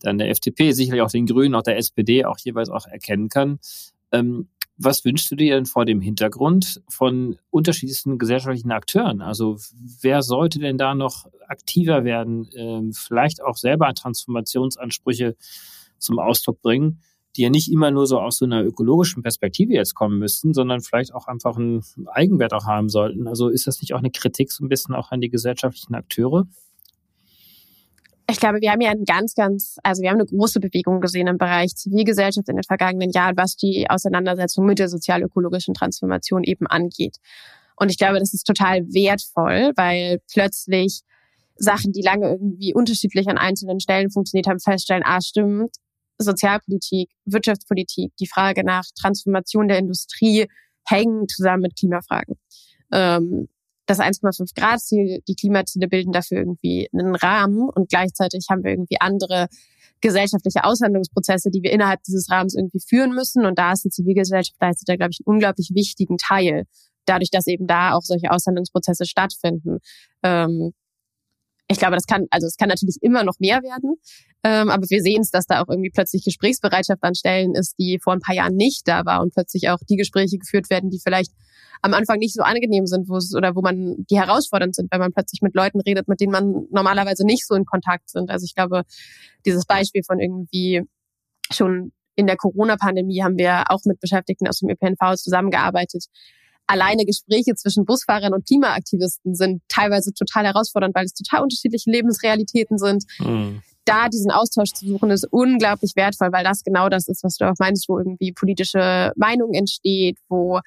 dann 0.00 0.18
der 0.18 0.30
FDP, 0.30 0.72
sicherlich 0.72 1.02
auch 1.02 1.10
den 1.10 1.26
Grünen, 1.26 1.54
auch 1.54 1.62
der 1.62 1.76
SPD 1.76 2.24
auch 2.24 2.38
jeweils 2.38 2.70
auch 2.70 2.86
erkennen 2.86 3.28
kann. 3.28 3.58
Ähm, 4.10 4.48
was 4.76 5.04
wünschst 5.04 5.30
du 5.30 5.36
dir 5.36 5.54
denn 5.54 5.66
vor 5.66 5.84
dem 5.84 6.00
Hintergrund 6.00 6.82
von 6.88 7.38
unterschiedlichsten 7.50 8.18
gesellschaftlichen 8.18 8.72
Akteuren? 8.72 9.22
Also 9.22 9.56
wer 10.00 10.22
sollte 10.22 10.58
denn 10.58 10.78
da 10.78 10.94
noch 10.94 11.26
aktiver 11.46 12.04
werden, 12.04 12.48
ähm, 12.54 12.92
vielleicht 12.92 13.42
auch 13.42 13.56
selber 13.56 13.92
Transformationsansprüche 13.94 15.36
zum 15.98 16.18
Ausdruck 16.18 16.60
bringen? 16.60 17.00
Die 17.36 17.42
ja 17.42 17.50
nicht 17.50 17.70
immer 17.70 17.90
nur 17.90 18.06
so 18.06 18.20
aus 18.20 18.38
so 18.38 18.44
einer 18.44 18.64
ökologischen 18.64 19.22
Perspektive 19.22 19.74
jetzt 19.74 19.94
kommen 19.94 20.18
müssten, 20.18 20.54
sondern 20.54 20.80
vielleicht 20.80 21.14
auch 21.14 21.26
einfach 21.26 21.56
einen 21.56 21.82
Eigenwert 22.06 22.52
auch 22.52 22.66
haben 22.66 22.88
sollten. 22.88 23.26
Also 23.26 23.48
ist 23.48 23.66
das 23.66 23.80
nicht 23.80 23.94
auch 23.94 23.98
eine 23.98 24.10
Kritik 24.10 24.52
so 24.52 24.64
ein 24.64 24.68
bisschen 24.68 24.94
auch 24.94 25.10
an 25.10 25.20
die 25.20 25.30
gesellschaftlichen 25.30 25.94
Akteure? 25.94 26.46
Ich 28.30 28.40
glaube, 28.40 28.60
wir 28.60 28.70
haben 28.70 28.80
ja 28.80 28.90
ein 28.90 29.04
ganz, 29.04 29.34
ganz, 29.34 29.76
also 29.82 30.02
wir 30.02 30.10
haben 30.10 30.16
eine 30.16 30.26
große 30.26 30.58
Bewegung 30.58 31.00
gesehen 31.00 31.26
im 31.26 31.36
Bereich 31.36 31.74
Zivilgesellschaft 31.74 32.48
in 32.48 32.56
den 32.56 32.64
vergangenen 32.64 33.10
Jahren, 33.10 33.36
was 33.36 33.56
die 33.56 33.86
Auseinandersetzung 33.90 34.64
mit 34.64 34.78
der 34.78 34.88
sozial-ökologischen 34.88 35.74
Transformation 35.74 36.42
eben 36.42 36.66
angeht. 36.66 37.18
Und 37.76 37.90
ich 37.90 37.98
glaube, 37.98 38.20
das 38.20 38.32
ist 38.32 38.44
total 38.44 38.82
wertvoll, 38.86 39.72
weil 39.76 40.20
plötzlich 40.32 41.02
Sachen, 41.56 41.92
die 41.92 42.02
lange 42.02 42.30
irgendwie 42.30 42.72
unterschiedlich 42.72 43.28
an 43.28 43.38
einzelnen 43.38 43.80
Stellen 43.80 44.10
funktioniert 44.10 44.46
haben, 44.46 44.58
feststellen, 44.58 45.02
ah, 45.04 45.20
stimmt, 45.20 45.76
Sozialpolitik, 46.18 47.10
Wirtschaftspolitik, 47.24 48.12
die 48.20 48.26
Frage 48.26 48.64
nach 48.64 48.84
Transformation 48.98 49.68
der 49.68 49.78
Industrie 49.78 50.46
hängen 50.86 51.28
zusammen 51.28 51.62
mit 51.62 51.76
Klimafragen. 51.76 52.36
Ähm, 52.92 53.48
das 53.86 54.00
1,5 54.00 54.54
Grad 54.58 54.80
Ziel, 54.80 55.22
die 55.28 55.34
Klimaziele 55.34 55.88
bilden 55.88 56.12
dafür 56.12 56.38
irgendwie 56.38 56.88
einen 56.92 57.14
Rahmen 57.14 57.68
und 57.68 57.90
gleichzeitig 57.90 58.46
haben 58.50 58.64
wir 58.64 58.70
irgendwie 58.70 59.00
andere 59.00 59.48
gesellschaftliche 60.00 60.64
Aushandlungsprozesse, 60.64 61.50
die 61.50 61.62
wir 61.62 61.72
innerhalb 61.72 62.02
dieses 62.02 62.30
Rahmens 62.30 62.54
irgendwie 62.54 62.80
führen 62.80 63.14
müssen. 63.14 63.46
Und 63.46 63.58
da 63.58 63.72
ist 63.72 63.84
die 63.84 63.90
Zivilgesellschaft 63.90 64.60
leistet 64.60 64.88
da, 64.88 64.96
glaube 64.96 65.12
ich, 65.12 65.20
einen 65.20 65.34
unglaublich 65.34 65.70
wichtigen 65.74 66.18
Teil, 66.18 66.64
dadurch, 67.06 67.30
dass 67.30 67.46
eben 67.46 67.66
da 67.66 67.94
auch 67.94 68.02
solche 68.02 68.30
Aushandlungsprozesse 68.30 69.06
stattfinden. 69.06 69.78
Ähm, 70.22 70.72
ich 71.74 71.80
glaube, 71.80 71.94
das 71.96 72.06
kann, 72.06 72.26
also 72.30 72.46
es 72.46 72.56
kann 72.56 72.68
natürlich 72.68 72.98
immer 73.02 73.24
noch 73.24 73.38
mehr 73.40 73.62
werden, 73.62 73.96
ähm, 74.44 74.70
aber 74.70 74.88
wir 74.88 75.02
sehen 75.02 75.22
es, 75.22 75.30
dass 75.30 75.46
da 75.46 75.60
auch 75.60 75.68
irgendwie 75.68 75.90
plötzlich 75.90 76.24
Gesprächsbereitschaft 76.24 77.02
an 77.02 77.14
Stellen 77.14 77.54
ist, 77.54 77.74
die 77.78 77.98
vor 78.02 78.12
ein 78.12 78.20
paar 78.20 78.34
Jahren 78.34 78.54
nicht 78.54 78.86
da 78.86 79.04
war 79.04 79.20
und 79.20 79.34
plötzlich 79.34 79.68
auch 79.68 79.78
die 79.88 79.96
Gespräche 79.96 80.38
geführt 80.38 80.70
werden, 80.70 80.90
die 80.90 81.00
vielleicht 81.02 81.32
am 81.82 81.92
Anfang 81.92 82.18
nicht 82.18 82.34
so 82.34 82.42
angenehm 82.42 82.86
sind, 82.86 83.08
wo 83.08 83.16
es 83.16 83.34
oder 83.34 83.54
wo 83.56 83.60
man 83.60 84.06
die 84.08 84.18
herausfordernd 84.18 84.74
sind, 84.74 84.90
wenn 84.92 85.00
man 85.00 85.12
plötzlich 85.12 85.42
mit 85.42 85.54
Leuten 85.54 85.80
redet, 85.80 86.08
mit 86.08 86.20
denen 86.20 86.32
man 86.32 86.66
normalerweise 86.70 87.26
nicht 87.26 87.46
so 87.46 87.54
in 87.54 87.64
Kontakt 87.64 88.08
sind. 88.08 88.30
Also 88.30 88.44
ich 88.44 88.54
glaube, 88.54 88.84
dieses 89.44 89.66
Beispiel 89.66 90.02
von 90.06 90.20
irgendwie 90.20 90.82
schon 91.50 91.92
in 92.14 92.26
der 92.26 92.36
Corona-Pandemie 92.36 93.22
haben 93.22 93.36
wir 93.36 93.64
auch 93.68 93.80
mit 93.84 94.00
Beschäftigten 94.00 94.46
aus 94.46 94.60
dem 94.60 94.70
ÖPNV 94.70 95.16
zusammengearbeitet, 95.16 96.06
alleine 96.66 97.04
Gespräche 97.04 97.54
zwischen 97.54 97.84
Busfahrern 97.84 98.32
und 98.32 98.46
Klimaaktivisten 98.46 99.34
sind 99.34 99.62
teilweise 99.68 100.12
total 100.12 100.46
herausfordernd, 100.46 100.94
weil 100.94 101.04
es 101.04 101.14
total 101.14 101.42
unterschiedliche 101.42 101.90
Lebensrealitäten 101.90 102.78
sind. 102.78 103.04
Mhm. 103.18 103.62
Da 103.84 104.08
diesen 104.08 104.30
Austausch 104.30 104.72
zu 104.72 104.86
suchen, 104.86 105.10
ist 105.10 105.26
unglaublich 105.30 105.92
wertvoll, 105.94 106.32
weil 106.32 106.44
das 106.44 106.64
genau 106.64 106.88
das 106.88 107.06
ist, 107.06 107.22
was 107.22 107.36
du 107.36 107.44
auch 107.44 107.54
meinst, 107.58 107.88
wo 107.88 107.98
irgendwie 107.98 108.32
politische 108.32 109.12
Meinung 109.16 109.52
entsteht, 109.52 110.16
wo 110.28 110.60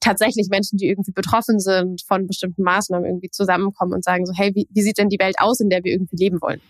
tatsächlich 0.00 0.48
Menschen, 0.48 0.76
die 0.76 0.88
irgendwie 0.88 1.12
betroffen 1.12 1.58
sind 1.58 2.02
von 2.02 2.26
bestimmten 2.26 2.62
Maßnahmen, 2.62 3.06
irgendwie 3.06 3.30
zusammenkommen 3.30 3.94
und 3.94 4.04
sagen 4.04 4.26
so, 4.26 4.32
hey, 4.36 4.54
wie, 4.54 4.68
wie 4.70 4.82
sieht 4.82 4.98
denn 4.98 5.08
die 5.08 5.18
Welt 5.18 5.36
aus, 5.38 5.60
in 5.60 5.70
der 5.70 5.82
wir 5.82 5.92
irgendwie 5.92 6.16
leben 6.16 6.40
wollen? 6.40 6.60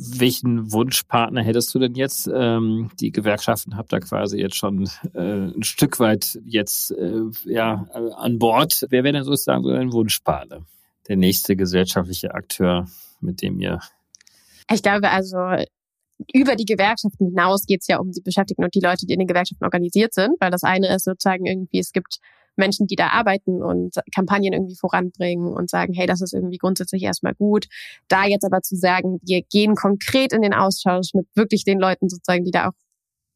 Welchen 0.00 0.70
Wunschpartner 0.70 1.42
hättest 1.42 1.74
du 1.74 1.80
denn 1.80 1.94
jetzt? 1.94 2.30
Ähm, 2.32 2.90
die 3.00 3.10
Gewerkschaften 3.10 3.76
habt 3.76 3.92
ihr 3.92 4.00
quasi 4.00 4.38
jetzt 4.38 4.56
schon 4.56 4.88
äh, 5.14 5.48
ein 5.48 5.64
Stück 5.64 5.98
weit 5.98 6.38
jetzt 6.44 6.92
äh, 6.92 7.22
ja, 7.44 7.86
an 8.16 8.38
Bord. 8.38 8.86
Wer 8.90 9.02
wäre 9.02 9.12
denn 9.12 9.24
sozusagen 9.24 9.64
so 9.64 9.70
ein 9.70 9.92
Wunschpartner? 9.92 10.64
Der 11.08 11.16
nächste 11.16 11.56
gesellschaftliche 11.56 12.34
Akteur, 12.34 12.86
mit 13.20 13.42
dem 13.42 13.58
ihr. 13.58 13.80
Ich 14.70 14.82
glaube 14.82 15.10
also, 15.10 15.38
über 16.32 16.54
die 16.54 16.64
Gewerkschaften 16.64 17.26
hinaus 17.26 17.64
geht 17.66 17.80
es 17.80 17.88
ja 17.88 17.98
um 17.98 18.12
die 18.12 18.20
Beschäftigten 18.20 18.64
und 18.64 18.74
die 18.74 18.80
Leute, 18.80 19.06
die 19.06 19.14
in 19.14 19.18
den 19.18 19.28
Gewerkschaften 19.28 19.64
organisiert 19.64 20.14
sind, 20.14 20.36
weil 20.40 20.50
das 20.50 20.62
eine 20.62 20.94
ist 20.94 21.04
sozusagen 21.04 21.46
irgendwie, 21.46 21.78
es 21.78 21.92
gibt 21.92 22.18
Menschen, 22.58 22.86
die 22.86 22.96
da 22.96 23.08
arbeiten 23.08 23.62
und 23.62 23.94
Kampagnen 24.14 24.52
irgendwie 24.52 24.76
voranbringen 24.76 25.52
und 25.52 25.70
sagen, 25.70 25.94
hey, 25.94 26.06
das 26.06 26.20
ist 26.20 26.34
irgendwie 26.34 26.58
grundsätzlich 26.58 27.02
erstmal 27.02 27.34
gut. 27.34 27.66
Da 28.08 28.26
jetzt 28.26 28.44
aber 28.44 28.60
zu 28.62 28.76
sagen, 28.76 29.18
wir 29.22 29.42
gehen 29.42 29.74
konkret 29.74 30.32
in 30.32 30.42
den 30.42 30.54
Austausch 30.54 31.14
mit 31.14 31.26
wirklich 31.34 31.64
den 31.64 31.78
Leuten 31.78 32.08
sozusagen, 32.08 32.44
die 32.44 32.50
da 32.50 32.68
auch 32.68 32.74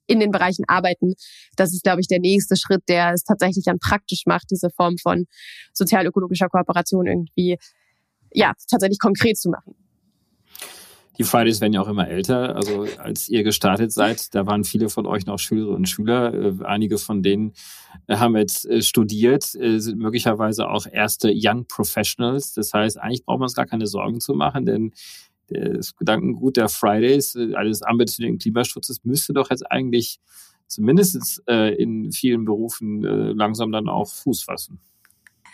in 0.06 0.20
den 0.20 0.30
Bereichen 0.30 0.64
arbeiten. 0.66 1.14
Das 1.56 1.72
ist, 1.72 1.84
glaube 1.84 2.00
ich, 2.00 2.08
der 2.08 2.20
nächste 2.20 2.56
Schritt, 2.56 2.82
der 2.88 3.12
es 3.12 3.24
tatsächlich 3.24 3.64
dann 3.64 3.78
praktisch 3.78 4.24
macht, 4.26 4.50
diese 4.50 4.70
Form 4.70 4.98
von 4.98 5.26
sozial-ökologischer 5.72 6.48
Kooperation 6.48 7.06
irgendwie, 7.06 7.56
ja, 8.32 8.52
tatsächlich 8.68 8.98
konkret 8.98 9.38
zu 9.38 9.50
machen. 9.50 9.74
Die 11.18 11.24
Fridays 11.24 11.60
werden 11.60 11.74
ja 11.74 11.82
auch 11.82 11.88
immer 11.88 12.08
älter. 12.08 12.56
Also 12.56 12.86
als 12.98 13.28
ihr 13.28 13.42
gestartet 13.42 13.92
seid, 13.92 14.34
da 14.34 14.46
waren 14.46 14.64
viele 14.64 14.88
von 14.88 15.06
euch 15.06 15.26
noch 15.26 15.38
Schülerinnen 15.38 15.76
und 15.76 15.88
Schüler. 15.88 16.32
Äh, 16.32 16.64
einige 16.64 16.96
von 16.98 17.22
denen 17.22 17.52
äh, 18.06 18.16
haben 18.16 18.36
jetzt 18.36 18.64
äh, 18.66 18.80
studiert, 18.80 19.44
sind 19.44 19.98
möglicherweise 19.98 20.68
auch 20.68 20.86
erste 20.86 21.30
Young 21.34 21.66
Professionals. 21.66 22.54
Das 22.54 22.72
heißt, 22.72 22.98
eigentlich 22.98 23.24
braucht 23.24 23.38
man 23.38 23.46
uns 23.46 23.54
gar 23.54 23.66
keine 23.66 23.86
Sorgen 23.86 24.20
zu 24.20 24.34
machen, 24.34 24.64
denn 24.64 24.92
das 25.48 25.94
Gedankengut 25.96 26.56
der 26.56 26.70
Fridays, 26.70 27.36
eines 27.36 27.82
ambitionierten 27.82 28.38
Klimaschutzes, 28.38 29.04
müsste 29.04 29.34
doch 29.34 29.50
jetzt 29.50 29.70
eigentlich 29.70 30.18
zumindest 30.66 31.42
in 31.46 32.10
vielen 32.10 32.46
Berufen 32.46 33.02
langsam 33.02 33.70
dann 33.70 33.90
auch 33.90 34.08
Fuß 34.08 34.44
fassen. 34.44 34.80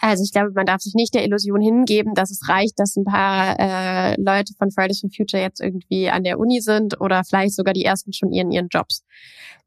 Also 0.01 0.23
ich 0.23 0.33
glaube, 0.33 0.53
man 0.55 0.67
darf 0.67 0.81
sich 0.81 0.95
nicht 0.95 1.15
der 1.15 1.25
Illusion 1.25 1.61
hingeben, 1.61 2.15
dass 2.15 2.31
es 2.31 2.49
reicht, 2.49 2.79
dass 2.79 2.97
ein 2.97 3.05
paar 3.05 3.59
äh, 3.59 4.21
Leute 4.21 4.55
von 4.57 4.71
Fridays 4.71 5.01
for 5.01 5.11
Future 5.11 5.43
jetzt 5.43 5.61
irgendwie 5.61 6.09
an 6.09 6.23
der 6.23 6.39
Uni 6.39 6.61
sind 6.61 7.01
oder 7.01 7.25
vielleicht 7.25 7.55
sogar 7.55 7.75
die 7.75 7.85
ersten 7.85 8.13
schon 8.13 8.33
ihren 8.33 8.53
ihren 8.53 8.69
Jobs. 8.69 9.05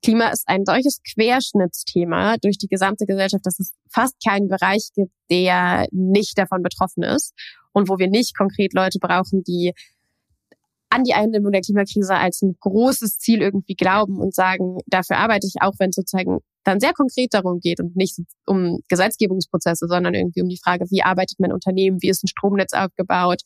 Klima 0.01 0.29
ist 0.29 0.47
ein 0.47 0.63
solches 0.65 1.01
Querschnittsthema 1.03 2.37
durch 2.37 2.57
die 2.57 2.67
gesamte 2.67 3.05
Gesellschaft, 3.05 3.45
dass 3.45 3.59
es 3.59 3.73
fast 3.89 4.15
keinen 4.25 4.47
Bereich 4.47 4.89
gibt, 4.95 5.11
der 5.29 5.87
nicht 5.91 6.37
davon 6.37 6.63
betroffen 6.63 7.03
ist 7.03 7.33
und 7.73 7.89
wo 7.89 7.99
wir 7.99 8.07
nicht 8.07 8.35
konkret 8.35 8.73
Leute 8.73 8.99
brauchen, 8.99 9.43
die 9.43 9.73
an 10.91 11.03
die 11.03 11.13
Eindämmung 11.13 11.51
der 11.51 11.61
Klimakrise 11.61 12.15
als 12.15 12.41
ein 12.41 12.55
großes 12.59 13.17
Ziel 13.17 13.41
irgendwie 13.41 13.75
glauben 13.75 14.19
und 14.19 14.35
sagen, 14.35 14.77
dafür 14.87 15.17
arbeite 15.17 15.47
ich 15.47 15.61
auch, 15.61 15.73
wenn 15.79 15.91
sozusagen 15.91 16.39
dann 16.63 16.79
sehr 16.79 16.93
konkret 16.93 17.33
darum 17.33 17.59
geht 17.59 17.79
und 17.79 17.95
nicht 17.95 18.17
um 18.45 18.79
Gesetzgebungsprozesse, 18.89 19.87
sondern 19.87 20.13
irgendwie 20.13 20.41
um 20.41 20.49
die 20.49 20.59
Frage, 20.61 20.85
wie 20.89 21.01
arbeitet 21.01 21.39
mein 21.39 21.53
Unternehmen, 21.53 22.01
wie 22.01 22.09
ist 22.09 22.23
ein 22.23 22.27
Stromnetz 22.27 22.73
aufgebaut, 22.73 23.41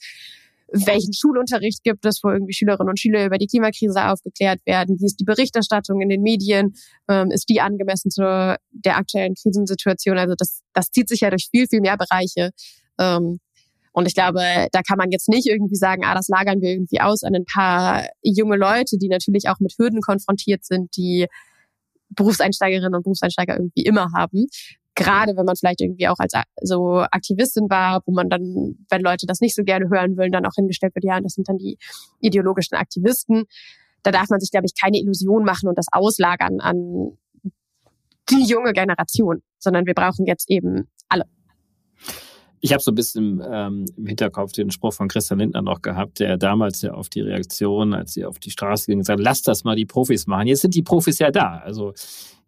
welchen 0.72 1.14
Schulunterricht 1.14 1.84
gibt 1.84 2.04
es, 2.06 2.22
wo 2.24 2.30
irgendwie 2.30 2.54
Schülerinnen 2.54 2.90
und 2.90 3.00
Schüler 3.00 3.26
über 3.26 3.38
die 3.38 3.48
Klimakrise 3.48 4.10
aufgeklärt 4.10 4.60
werden, 4.66 4.98
wie 5.00 5.06
ist 5.06 5.20
die 5.20 5.24
Berichterstattung 5.24 6.02
in 6.02 6.10
den 6.10 6.24
Medien, 6.24 6.74
ähm, 7.08 7.30
ist 7.30 7.48
die 7.50 7.62
angemessen 7.62 8.10
zu 8.10 8.58
der 8.72 8.98
aktuellen 8.98 9.36
Krisensituation. 9.36 10.18
Also 10.18 10.34
das, 10.36 10.64
das 10.74 10.90
zieht 10.90 11.10
sich 11.10 11.22
ja 11.22 11.30
durch 11.30 11.48
viel, 11.52 11.68
viel 11.68 11.82
mehr 11.82 11.98
Bereiche. 11.98 12.50
Ähm, 13.00 13.40
und 13.96 14.08
ich 14.08 14.14
glaube, 14.14 14.68
da 14.74 14.82
kann 14.82 14.98
man 14.98 15.10
jetzt 15.12 15.30
nicht 15.30 15.48
irgendwie 15.48 15.78
sagen, 15.78 16.04
ah, 16.04 16.14
das 16.14 16.28
lagern 16.28 16.60
wir 16.60 16.70
irgendwie 16.70 17.00
aus 17.00 17.24
an 17.24 17.34
ein 17.34 17.46
paar 17.46 18.06
junge 18.22 18.58
Leute, 18.58 18.98
die 18.98 19.08
natürlich 19.08 19.48
auch 19.48 19.62
mit 19.62 19.74
Hürden 19.78 20.02
konfrontiert 20.02 20.66
sind, 20.66 20.98
die 20.98 21.28
Berufseinsteigerinnen 22.10 22.94
und 22.94 23.04
Berufseinsteiger 23.04 23.56
irgendwie 23.56 23.84
immer 23.84 24.12
haben. 24.14 24.48
Gerade 24.96 25.38
wenn 25.38 25.46
man 25.46 25.56
vielleicht 25.56 25.80
irgendwie 25.80 26.10
auch 26.10 26.18
als 26.18 26.34
so 26.62 27.06
Aktivistin 27.10 27.70
war, 27.70 28.02
wo 28.06 28.12
man 28.12 28.30
dann, 28.30 28.76
wenn 28.90 29.02
Leute 29.02 29.28
das 29.28 29.40
nicht 29.40 29.56
so 29.56 29.64
gerne 29.64 29.86
hören 29.90 30.18
wollen, 30.18 30.34
dann 30.34 30.46
auch 30.46 30.56
hingestellt 30.56 30.94
wird, 30.94 31.06
ja, 31.06 31.22
das 31.22 31.36
sind 31.36 31.48
dann 31.48 31.58
die 31.58 31.78
ideologischen 32.20 32.76
Aktivisten. 32.76 33.46
Da 34.04 34.12
darf 34.12 34.28
man 34.30 34.42
sich, 34.42 34.52
glaube 34.52 34.66
ich, 34.66 34.74
keine 34.80 35.00
Illusion 35.00 35.46
machen 35.46 35.70
und 35.70 35.78
das 35.78 35.88
auslagern 35.94 36.60
an 36.60 37.18
die 38.30 38.44
junge 38.44 38.74
Generation, 38.74 39.42
sondern 39.58 39.86
wir 39.86 39.94
brauchen 39.94 40.26
jetzt 40.26 40.50
eben 40.50 40.90
alle. 41.08 41.24
Ich 42.66 42.74
habe 42.74 42.82
so 42.82 42.90
ein 42.90 42.96
bisschen 42.96 43.44
ähm, 43.48 43.86
im 43.96 44.08
Hinterkopf 44.08 44.52
den 44.52 44.72
Spruch 44.72 44.92
von 44.92 45.08
Christian 45.08 45.38
Lindner 45.38 45.62
noch 45.62 45.84
gehabt, 45.84 46.20
der 46.20 46.36
damals 46.36 46.82
ja 46.82 46.96
auf 46.96 47.10
die 47.10 47.22
Reaktion, 47.22 47.94
als 47.94 48.14
sie 48.14 48.26
auf 48.26 48.40
die 48.40 48.50
Straße 48.50 48.88
ging, 48.88 48.98
gesagt, 48.98 49.20
lasst 49.20 49.48
das 49.48 49.64
mal 49.64 49.76
die 49.76 49.86
Profis 49.86 50.26
machen. 50.26 50.48
Jetzt 50.48 50.62
sind 50.62 50.74
die 50.74 50.82
Profis 50.82 51.20
ja 51.20 51.30
da. 51.30 51.62
Also 51.64 51.94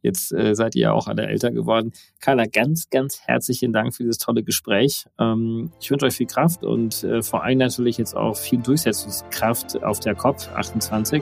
jetzt 0.02 0.34
äh, 0.34 0.56
seid 0.56 0.74
ihr 0.74 0.82
ja 0.82 0.92
auch 0.92 1.06
alle 1.06 1.28
älter 1.28 1.52
geworden. 1.52 1.92
Carla, 2.20 2.46
ganz, 2.52 2.90
ganz 2.90 3.20
herzlichen 3.26 3.74
Dank 3.74 3.94
für 3.94 4.02
dieses 4.02 4.18
tolle 4.18 4.42
Gespräch. 4.42 5.06
Ähm, 5.20 5.72
ich 5.80 5.92
wünsche 5.92 6.08
euch 6.08 6.16
viel 6.16 6.26
Kraft 6.26 6.64
und 6.64 7.04
äh, 7.04 7.22
vor 7.22 7.44
allem 7.44 7.60
natürlich 7.60 8.00
jetzt 8.00 8.18
auch 8.18 8.36
viel 8.36 8.58
Durchsetzungskraft 8.58 9.84
auf 9.84 10.00
der 10.00 10.16
COP 10.16 10.38
28. 10.56 11.22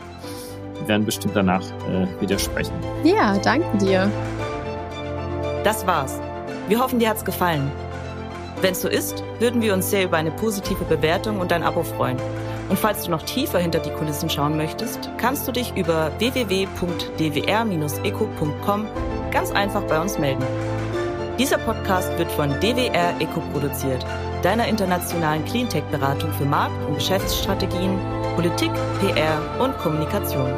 Wir 0.79 0.87
werden 0.87 1.05
bestimmt 1.05 1.35
danach 1.35 1.69
äh, 1.89 2.07
wieder 2.21 2.39
sprechen. 2.39 2.75
Ja, 3.03 3.37
danke 3.39 3.77
dir. 3.77 4.09
Das 5.65 5.85
war's. 5.85 6.17
Wir 6.69 6.79
hoffen, 6.79 6.97
dir 6.97 7.09
hat's 7.09 7.25
gefallen. 7.25 7.69
Wenn 8.61 8.71
es 8.71 8.81
so 8.81 8.87
ist, 8.87 9.21
würden 9.39 9.61
wir 9.61 9.73
uns 9.73 9.89
sehr 9.89 10.05
über 10.05 10.15
eine 10.17 10.31
positive 10.31 10.85
Bewertung 10.85 11.39
und 11.39 11.51
ein 11.51 11.63
Abo 11.63 11.83
freuen. 11.83 12.17
Und 12.69 12.79
falls 12.79 13.03
du 13.03 13.11
noch 13.11 13.23
tiefer 13.23 13.59
hinter 13.59 13.79
die 13.79 13.91
Kulissen 13.91 14.29
schauen 14.29 14.55
möchtest, 14.57 15.09
kannst 15.17 15.45
du 15.47 15.51
dich 15.51 15.75
über 15.75 16.11
www.dwr-eco.com 16.17 18.87
ganz 19.31 19.51
einfach 19.51 19.83
bei 19.83 19.99
uns 19.99 20.17
melden. 20.17 20.43
Dieser 21.37 21.57
Podcast 21.57 22.17
wird 22.17 22.31
von 22.31 22.49
DWR 22.61 23.19
Eco 23.19 23.41
produziert, 23.51 24.05
deiner 24.41 24.65
internationalen 24.67 25.43
Cleantech-Beratung 25.45 26.31
für 26.33 26.45
Markt- 26.45 26.81
und 26.87 26.95
Geschäftsstrategien, 26.95 27.99
Politik, 28.35 28.71
PR 29.01 29.37
und 29.61 29.77
Kommunikation. 29.79 30.49